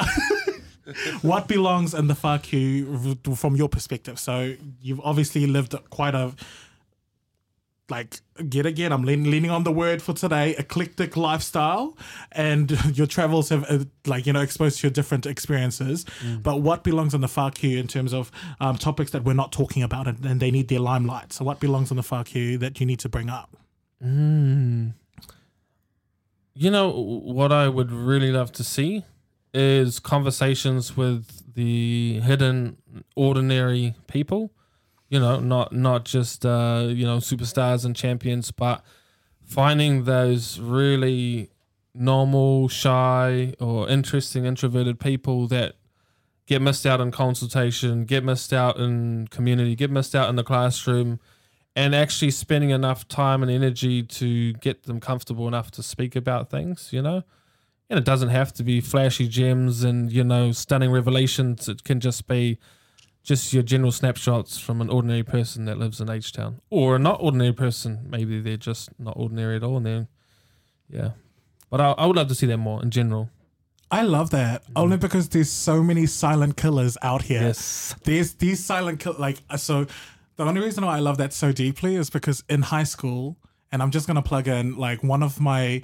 [1.21, 4.19] what belongs in the far queue from your perspective?
[4.19, 6.33] So you've obviously lived quite a
[7.89, 8.19] like
[8.51, 11.97] yet again i'm leaning, leaning on the word for today eclectic lifestyle.
[12.31, 16.05] And your travels have uh, like you know exposed to different experiences.
[16.41, 19.51] But what belongs on the far queue in terms of um, topics that we're not
[19.51, 21.33] talking about and, and they need their limelight.
[21.33, 23.55] So what belongs on the far queue that you need to bring up?
[24.03, 24.93] Mm.
[26.53, 29.03] You know what I would really love to see
[29.53, 32.77] is conversations with the hidden,
[33.15, 34.51] ordinary people.
[35.09, 38.83] You know, not not just uh, you know superstars and champions, but
[39.41, 41.49] finding those really
[41.93, 45.75] normal, shy, or interesting introverted people that
[46.45, 50.43] get missed out in consultation, get missed out in community, get missed out in the
[50.43, 51.19] classroom,
[51.75, 56.49] and actually spending enough time and energy to get them comfortable enough to speak about
[56.49, 57.23] things, you know?
[57.89, 61.69] And it doesn't have to be flashy gems and, you know, stunning revelations.
[61.69, 62.57] It can just be
[63.23, 66.61] just your general snapshots from an ordinary person that lives in H Town.
[66.69, 68.07] Or a not ordinary person.
[68.09, 69.77] Maybe they're just not ordinary at all.
[69.77, 70.07] And then,
[70.89, 71.11] yeah.
[71.69, 73.29] But I, I would love to see that more in general.
[73.89, 77.41] I love that only because there's so many silent killers out here.
[77.41, 77.95] Yes.
[78.03, 79.87] There's these silent kill like uh, so.
[80.35, 83.37] The only reason why I love that so deeply is because in high school,
[83.71, 85.81] and I'm just gonna plug in like one of my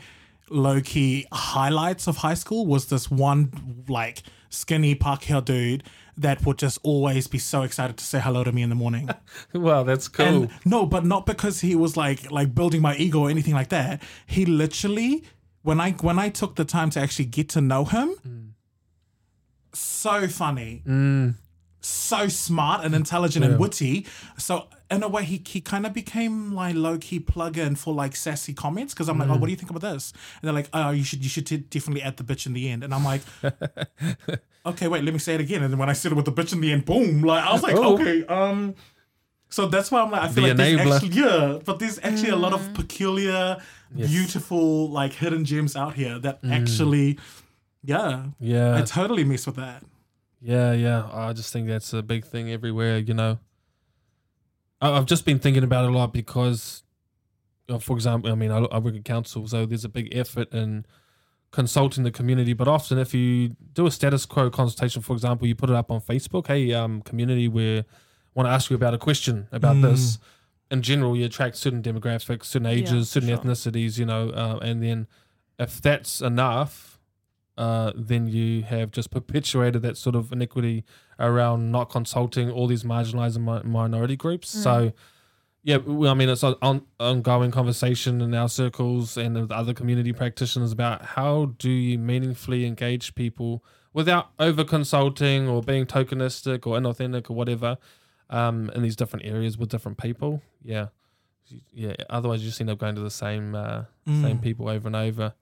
[0.50, 5.84] low key highlights of high school was this one like skinny Park Hill dude
[6.18, 9.10] that would just always be so excited to say hello to me in the morning.
[9.54, 10.26] Wow, that's cool.
[10.26, 13.70] And no, but not because he was like like building my ego or anything like
[13.70, 14.02] that.
[14.26, 15.24] He literally
[15.64, 18.50] when I when I took the time to actually get to know him, mm.
[19.74, 21.36] so funny, mm.
[21.82, 24.06] so smart and intelligent and witty.
[24.38, 28.16] So in a way, he he kind of became like low key plug-in for like
[28.16, 30.14] sassy comments because I'm like, oh, what do you think about this?
[30.42, 32.70] And they're like, oh, you should you should t- definitely add the bitch in the
[32.70, 32.84] end.
[32.84, 33.22] And I'm like.
[34.66, 35.62] Okay, wait, let me say it again.
[35.62, 37.22] And then when I said it with the bitch in the end, boom!
[37.22, 37.96] Like I was like, Oh.
[37.96, 38.76] okay, um,
[39.50, 42.30] so that's why I'm like, I feel The like there's actually, yeah, but there's actually
[42.30, 43.58] a lot of peculiar,
[43.94, 44.10] Yes.
[44.10, 47.20] beautiful, like hidden gems out here that actually,
[47.84, 48.78] yeah, yeah.
[48.78, 49.84] I totally miss with that.
[50.42, 51.10] Yeah, yeah.
[51.12, 53.40] I just think that's a big thing everywhere, you know.
[54.84, 56.84] I- I've just been thinking about it a lot because,
[57.70, 60.54] uh, for example, I mean, I, I work at council, so there's a big effort
[60.54, 60.86] in
[61.52, 62.52] consulting the community.
[62.54, 65.90] But often, if you do a status quo consultation, for example, you put it up
[65.90, 67.86] on Facebook, hey, um, community, we
[68.36, 70.20] want to ask you about a question about this.
[70.70, 73.38] In general, you attract certain demographics, certain ages, certain sure.
[73.38, 75.08] ethnicities, you know, uh, and then
[75.60, 76.93] if that's enough,
[77.58, 80.84] uh, then you have just perpetuated that sort of iniquity
[81.20, 84.50] around not consulting all these marginalized mi- minority groups.
[84.50, 84.92] So,
[85.64, 89.74] yeah, well, I mean, it's an on, ongoing conversation in our circles and with other
[89.74, 96.66] community practitioners about how do you meaningfully engage people without over consulting or being tokenistic
[96.68, 97.78] or inauthentic or whatever
[98.30, 100.42] um, in these different areas with different people.
[100.64, 100.88] Yeah.
[101.72, 101.94] Yeah.
[102.10, 105.34] Otherwise, you just end up going to the same uh, same people over and over.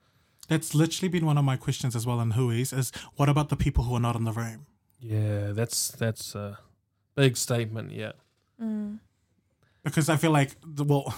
[0.48, 3.56] That's literally been one of my questions as well in Hui's is what about the
[3.56, 4.66] people who are not in the room?
[5.00, 6.60] Yeah, that's that's a
[7.16, 7.92] big statement.
[7.92, 8.12] Yeah.
[8.62, 9.00] Mm.
[9.84, 11.14] Because I feel like, well,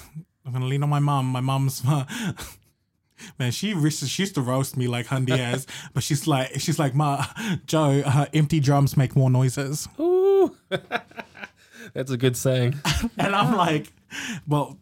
[0.46, 1.26] I'm gonna lean on my mom.
[1.28, 1.84] My mom's
[3.40, 3.52] man.
[3.52, 6.94] She ris- she used to roast me like Hun Diaz, but she's like she's like
[6.96, 7.26] Ma
[7.66, 8.04] Joe.
[8.06, 9.88] Uh, empty drums make more noises.
[10.00, 10.56] Ooh.
[11.94, 12.76] that's a good saying.
[13.18, 13.92] And I'm like,
[14.48, 14.78] well,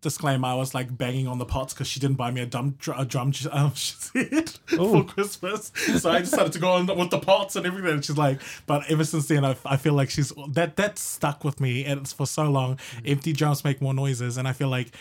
[0.00, 2.76] disclaimer, I was like banging on the pots because she didn't buy me a drum,
[2.78, 5.72] dr- a drum um, for Christmas.
[5.98, 7.90] So I decided to go on with the pots and everything.
[7.94, 11.44] And she's like, but ever since then, I, I feel like she's that that stuck
[11.44, 12.76] with me, and it's for so long.
[12.76, 13.10] Mm.
[13.12, 14.92] Empty drums make more noises, and I feel like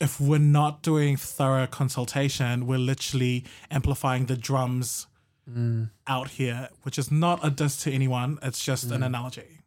[0.00, 5.06] if we're not doing thorough consultation, we're literally amplifying the drums
[5.50, 5.90] mm.
[6.06, 8.38] out here, which is not a diss to anyone.
[8.42, 9.06] It's just an mm.
[9.06, 9.60] analogy.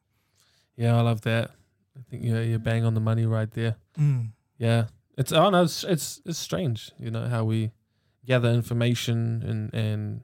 [0.75, 1.51] Yeah, I love that.
[1.99, 3.75] I think you're you're bang on the money right there.
[3.99, 4.29] Mm.
[4.57, 4.85] Yeah,
[5.17, 7.71] it's oh no, it's it's it's strange, you know, how we
[8.25, 10.21] gather information and and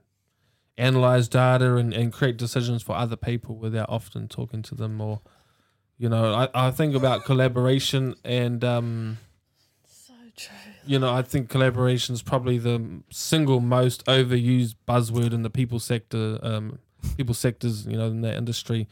[0.78, 5.20] analyze data and, and create decisions for other people without often talking to them or
[5.98, 9.18] you know, I, I think about collaboration and um
[9.86, 10.54] So true.
[10.84, 15.80] you know, I think collaboration is probably the single most overused buzzword in the people
[15.80, 16.78] sector, um,
[17.16, 18.86] people sectors, you know, in that industry.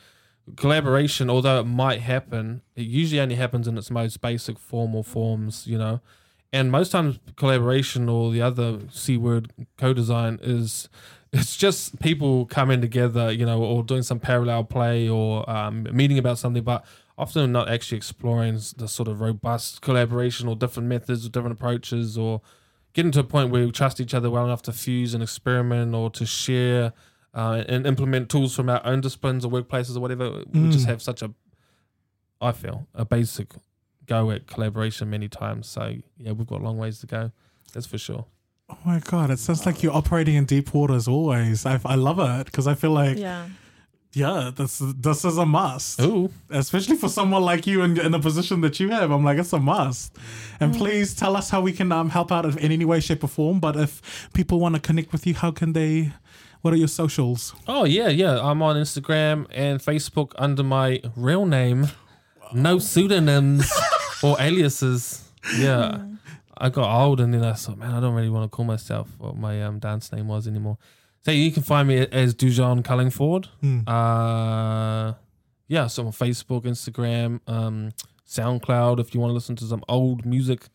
[0.57, 5.03] Collaboration, although it might happen, it usually only happens in its most basic form or
[5.03, 6.01] forms, you know.
[6.53, 10.89] And most times, collaboration or the other c word co-design is
[11.33, 16.19] it's just people coming together, you know, or doing some parallel play or um, meeting
[16.19, 16.85] about something, but
[17.17, 22.19] often not actually exploring the sort of robust collaboration or different methods or different approaches
[22.19, 22.41] or
[22.93, 25.95] getting to a point where we trust each other well enough to fuse and experiment
[25.95, 26.93] or to share
[27.35, 30.43] uh, and implement tools from our own disciplines or workplaces or whatever.
[30.53, 30.89] We just Mm.
[30.89, 31.33] have such a,
[32.41, 33.55] I feel, a basic
[34.07, 35.67] go at collaboration many times.
[35.67, 37.33] So yeah, we've got a long ways to go.
[37.73, 38.27] That's for sure.
[38.71, 41.67] Oh my god, it sounds like you're operating in deep waters always.
[41.67, 43.49] I, I love it because I feel like Yeah.
[44.17, 46.01] Yeah, this this is a must.
[46.01, 46.31] Ooh.
[46.49, 49.11] Especially for someone like you in, in a position that you have.
[49.11, 50.15] I'm like, it's a must.
[50.61, 53.27] And please tell us how we can um, help out in any way, shape, or
[53.27, 53.59] form.
[53.59, 56.13] But if people want to connect with you, how can they?
[56.65, 57.55] What are your socials?
[57.69, 58.41] Oh yeah, yeah.
[58.41, 61.89] I'm on Instagram and Facebook under my real name,
[62.55, 63.71] no pseudonyms
[64.23, 65.31] or aliases.
[65.59, 66.07] Yeah,
[66.57, 69.11] I got old and then I thought, man, I don't really want to call myself
[69.19, 70.79] what my um, dance name was anymore.
[71.27, 73.49] So you can find me as Dujon Cullingford.
[73.87, 75.13] Uh,
[75.69, 77.93] yeah, so on Facebook, Instagram, um,
[78.27, 79.01] SoundCloud.
[79.01, 80.69] If you want to listen to some old music,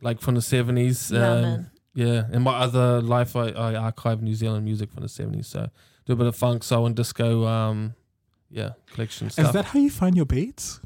[0.00, 1.10] like from the seventies.
[1.10, 1.70] Yeah, um, man.
[1.96, 5.48] Yeah, in my other life, I, I archive New Zealand music from the seventies.
[5.48, 5.70] So
[6.04, 7.46] do a bit of funk, soul, and disco.
[7.46, 7.94] Um,
[8.50, 9.46] yeah, collection stuff.
[9.46, 10.80] Is that how you find your beats?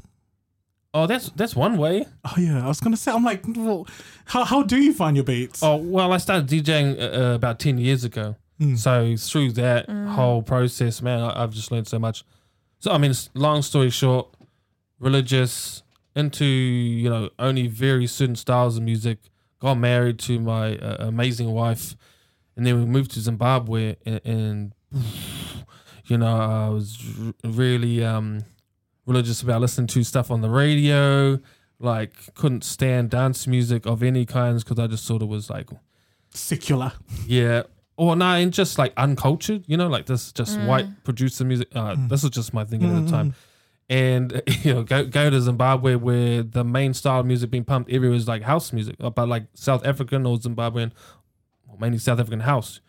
[0.93, 2.05] oh, that's that's one way.
[2.25, 3.11] Oh yeah, I was gonna say.
[3.11, 3.87] I'm like, well,
[4.25, 5.61] how how do you find your beats?
[5.63, 8.35] Oh well, I started DJing uh, uh, about ten years ago.
[8.59, 8.77] Mm.
[8.77, 12.23] So through that whole process, man, I, I've just learned so much.
[12.79, 14.27] So I mean, long story short,
[14.99, 15.83] religious
[16.15, 19.17] into you know only very certain styles of music.
[19.61, 21.95] Got married to my uh, amazing wife,
[22.57, 24.73] and then we moved to Zimbabwe, and, and
[26.05, 28.43] you know I was r- really um,
[29.05, 31.39] religious about listening to stuff on the radio.
[31.79, 35.69] Like couldn't stand dance music of any kinds because I just sort of was like
[36.33, 36.93] Secular.
[37.27, 37.63] yeah.
[37.97, 41.67] Or no, and just like uncultured, you know, like this just white producer music.
[41.75, 43.35] Uh, This was just my thinking at the time.
[43.91, 47.91] And you know, go go to Zimbabwe where the main style of music being pumped
[47.91, 50.91] everywhere is like house music, uh, but like South African or Zimbabwean,
[51.79, 52.79] mainly South African house.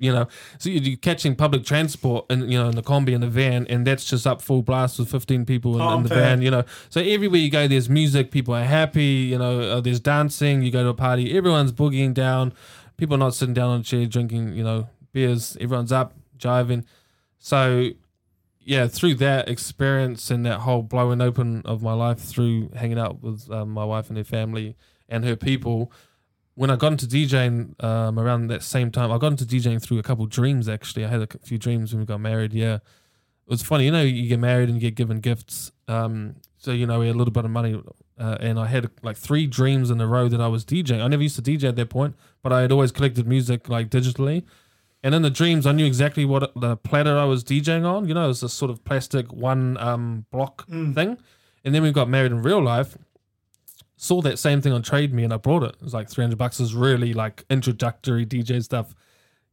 [0.00, 0.26] You know,
[0.58, 3.66] so you- you're catching public transport and you know in the combi and the van,
[3.68, 6.42] and that's just up full blast with 15 people in, Oh, in the van.
[6.42, 8.32] You know, so everywhere you go, there's music.
[8.32, 9.04] People are happy.
[9.04, 10.62] You know, uh, there's dancing.
[10.62, 12.52] You go to a party, everyone's boogieing down.
[12.96, 14.54] People are not sitting down on a chair drinking.
[14.54, 15.56] You know, beers.
[15.60, 16.84] Everyone's up jiving.
[17.38, 17.90] So
[18.66, 23.22] yeah, through that experience and that whole blowing open of my life through hanging out
[23.22, 24.76] with um, my wife and her family
[25.08, 25.92] and her people,
[26.56, 30.00] when I got into DJing um, around that same time, I got into DJing through
[30.00, 31.04] a couple dreams actually.
[31.04, 32.52] I had a few dreams when we got married.
[32.52, 32.80] Yeah, it
[33.46, 33.84] was funny.
[33.84, 35.70] You know, you get married and you get given gifts.
[35.86, 37.80] Um, so you know, we had a little bit of money,
[38.18, 41.00] uh, and I had like three dreams in a row that I was DJing.
[41.00, 43.90] I never used to DJ at that point, but I had always collected music like
[43.90, 44.42] digitally.
[45.06, 48.08] And in the dreams, I knew exactly what the platter I was DJing on.
[48.08, 51.16] You know, it was this sort of plastic one um, block thing.
[51.64, 52.98] And then we got married in real life.
[53.96, 55.76] Saw that same thing on Trade Me, and I brought it.
[55.76, 56.58] It was like three hundred bucks.
[56.58, 58.96] Was really like introductory DJ stuff.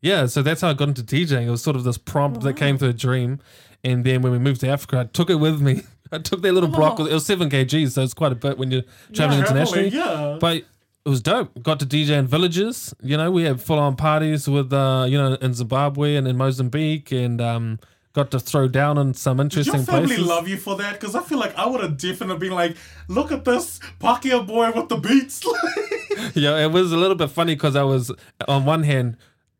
[0.01, 1.45] Yeah, so that's how I got into DJing.
[1.45, 3.39] It was sort of this prompt that came through a dream,
[3.83, 5.83] and then when we moved to Africa, I took it with me.
[6.11, 6.99] I took that little block.
[6.99, 8.83] It was seven kgs, so it's quite a bit when you're
[9.13, 9.89] traveling internationally.
[9.89, 10.37] Yeah.
[10.41, 10.63] But
[11.05, 11.61] it was dope.
[11.61, 12.93] Got to DJ in villages.
[13.01, 16.37] You know, we had full on parties with, uh, you know, in Zimbabwe and in
[16.37, 17.79] Mozambique, and um,
[18.13, 20.27] got to throw down in some Did interesting your family places.
[20.27, 20.99] love you for that?
[20.99, 22.77] Because I feel like I would have definitely been like,
[23.09, 25.43] look at this Pākehā boy with the beats.
[26.35, 28.09] yeah, it was a little bit funny because I was
[28.47, 29.17] on one hand,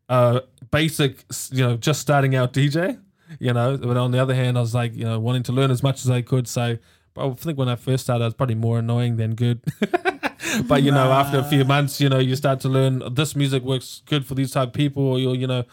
[0.08, 0.40] uh,
[0.70, 2.98] basic, you know, just starting out DJ,
[3.38, 5.70] you know, but on the other hand, I was like, you know, wanting to learn
[5.70, 6.48] as much as I could.
[6.48, 6.78] So,
[7.16, 9.60] I think when I first started, I was probably more annoying than good.
[10.68, 13.62] but you know, after a few months, you know, you start to learn this music
[13.62, 15.64] works good for these type of people, or you you know,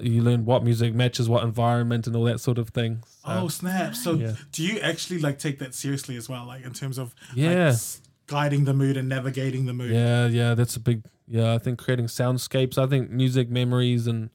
[0.00, 3.02] you learn what music matches what environment and all that sort of thing.
[3.06, 3.94] So, oh snap!
[3.94, 4.32] So Yeah.
[4.52, 7.68] do you actually like take that seriously as well, like in terms of like, Yeah.
[7.68, 9.90] s- guiding the mood and navigating the mood?
[9.92, 11.02] Yeah, yeah, that's a big.
[11.26, 12.76] Yeah, I think creating soundscapes.
[12.76, 14.30] I think music memories and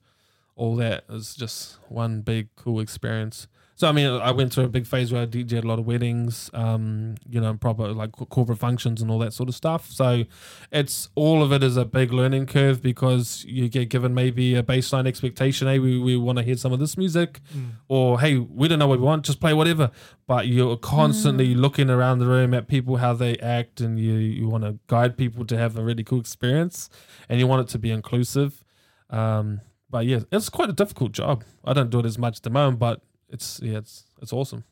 [0.56, 3.48] all that is just one big cool experience.
[3.80, 5.86] So I mean, I went through a big phase where I DJed a lot of
[5.86, 9.90] weddings, um, you know, proper like corporate functions and all that sort of stuff.
[9.90, 10.26] So
[10.70, 14.64] it's all of it is a big learning curve because you get given maybe a
[14.64, 15.70] baseline expectation.
[15.70, 17.40] Hey, we, we want to hear some of this music,
[17.88, 19.92] or hey, we don't know what we want, just play whatever.
[20.28, 24.50] But you're constantly looking around the room at people how they act, and you you
[24.50, 26.90] want to guide people to have a really cool experience,
[27.30, 28.62] and you want it to be inclusive.
[29.10, 31.46] Um, but yeah, it's quite a difficult job.
[31.64, 34.64] I don't do it as much at the moment, but it's yeah, it's it's awesome.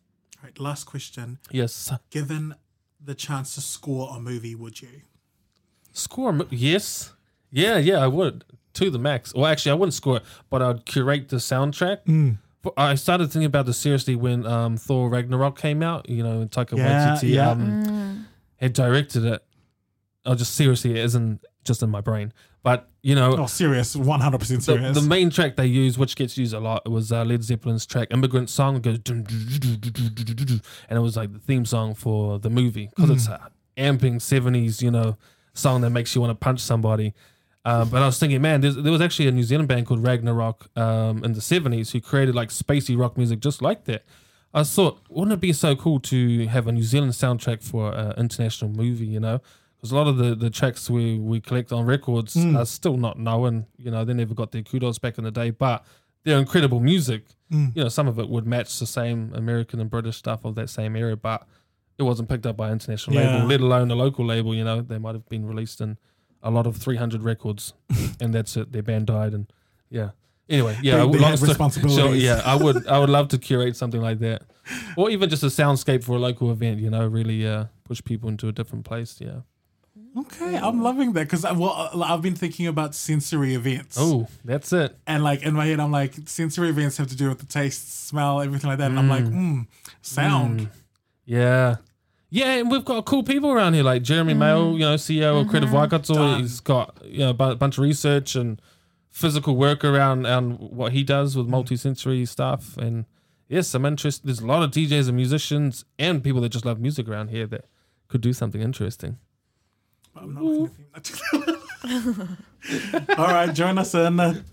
[0.44, 1.40] Right, last question.
[1.52, 2.56] Yes, Given
[3.04, 5.02] the chance to score a movie, would you?
[5.94, 6.32] score.
[6.34, 7.14] mo- Yes,
[7.52, 8.44] yeah, yeah, I would
[8.74, 9.34] to the max.
[9.34, 12.38] Well, actually, I wouldn't score it, but I'd curate the soundtrack.
[12.62, 16.10] But I started thinking about this seriously when um, Thor Ragnarok came out.
[16.10, 17.50] You know, and Taika Yeah, Waititi yeah.
[17.52, 18.28] um,
[18.58, 19.44] had directed it.
[20.26, 22.34] Oh, just seriously, it isn't just in my brain.
[22.64, 24.94] But you know, oh, serious, one hundred percent serious.
[24.94, 27.86] The, the, main track they used, which gets used a lot, was uh, Led Zeppelin's
[27.86, 29.32] track "Immigrant Song." Goes and
[30.90, 33.14] it was like the theme song for the movie because mm.
[33.14, 33.36] it's hmm.
[33.36, 33.40] an
[33.98, 35.16] amping seventies, you know,
[35.54, 37.14] song that makes you want to punch somebody.
[37.64, 40.68] Uh, but I was thinking, man, there was actually a New Zealand band called Ragnarok
[40.78, 44.04] um, in the seventies who created like spacey rock music just like that.
[44.54, 48.16] I thought, wouldn't it be so cool to have a New Zealand soundtrack for an
[48.18, 49.08] international movie?
[49.08, 49.40] You know,
[49.88, 53.18] because a lot of the, the tracks we, we collect on records are still not
[53.18, 53.66] known.
[53.78, 55.86] You know, they never got their kudos back in the day, but
[56.24, 57.24] they're incredible music.
[57.50, 60.70] You know, some of it would match the same American and British stuff of that
[60.70, 61.48] same era, but
[61.98, 63.36] it wasn't picked up by an international Yeah.
[63.38, 64.54] label, let alone a local label.
[64.54, 65.98] You know, they might have been released in
[66.44, 67.74] a lot of 300 records,
[68.20, 68.72] and that's it.
[68.74, 69.52] Their band died, and
[69.90, 70.10] yeah.
[70.50, 71.98] Anyway, yeah, They- I would- they responsibilities.
[71.98, 74.44] So, yeah, I would, I would love to curate something like that,
[74.98, 76.80] or even just a soundscape for a local event.
[76.80, 79.20] You know, really uh, push people into a different place.
[79.22, 79.40] Yeah.
[80.18, 83.98] Okay, I'm loving that because well, uh, I've been thinking about sensory events.
[84.00, 84.98] Oh, that's it.
[85.06, 88.08] and like in my head, I'm like sensory events have to do with the taste,
[88.08, 89.68] smell, everything like that, and I'm like, mm, mm
[90.02, 90.62] sound.
[90.62, 90.70] Mm.
[91.26, 91.76] Yeah.
[92.30, 94.40] Yeah, and we've got cool people around here like Jeremy mm.
[94.40, 95.78] Mayall, you know, CEO of Creative mm-hmm.
[95.78, 96.14] Waikato.
[96.14, 96.42] Done.
[96.42, 98.62] He's got you know a bunch of research and
[99.10, 102.76] physical work around and what he does with multi-sensory stuff.
[102.78, 103.06] And
[103.48, 104.26] yes, some interest.
[104.26, 107.46] There's a lot of DJs and musicians and people that just love music around here
[107.48, 107.66] that
[108.08, 109.20] could do something interesting
[110.18, 110.86] but I'm not looking
[113.18, 114.44] All right, join us in the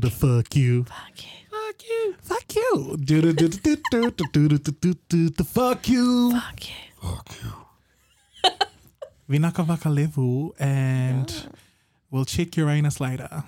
[0.00, 0.84] the fuck you.
[0.84, 1.30] Fuck you.
[1.50, 2.14] Fuck you.
[2.22, 2.96] Fuck you.
[5.28, 6.30] The fuck you.
[6.32, 6.74] Fuck you.
[7.02, 7.52] Fuck you.
[9.28, 11.48] Vinaka Vaka Levu and
[12.10, 13.44] we'll check your anus later.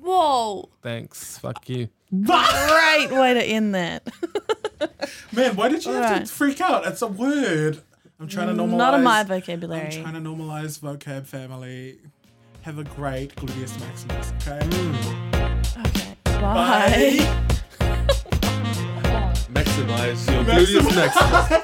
[0.00, 0.68] Whoa.
[0.82, 1.38] Thanks.
[1.38, 1.88] Fuck you.
[2.12, 4.06] Great way to end that.
[5.32, 6.86] Man, why did you have to freak out?
[6.86, 7.82] It's a word.
[8.20, 8.76] I'm trying to mm, normalize.
[8.76, 9.80] Not in my vocabulary.
[9.86, 11.98] I'm trying to normalize vocab family.
[12.62, 14.66] Have a great gluteus maximus, okay?
[15.86, 16.16] Okay.
[16.24, 17.18] Bye.
[19.52, 20.66] Maximize your Maximize.
[20.66, 21.60] gluteus maximus.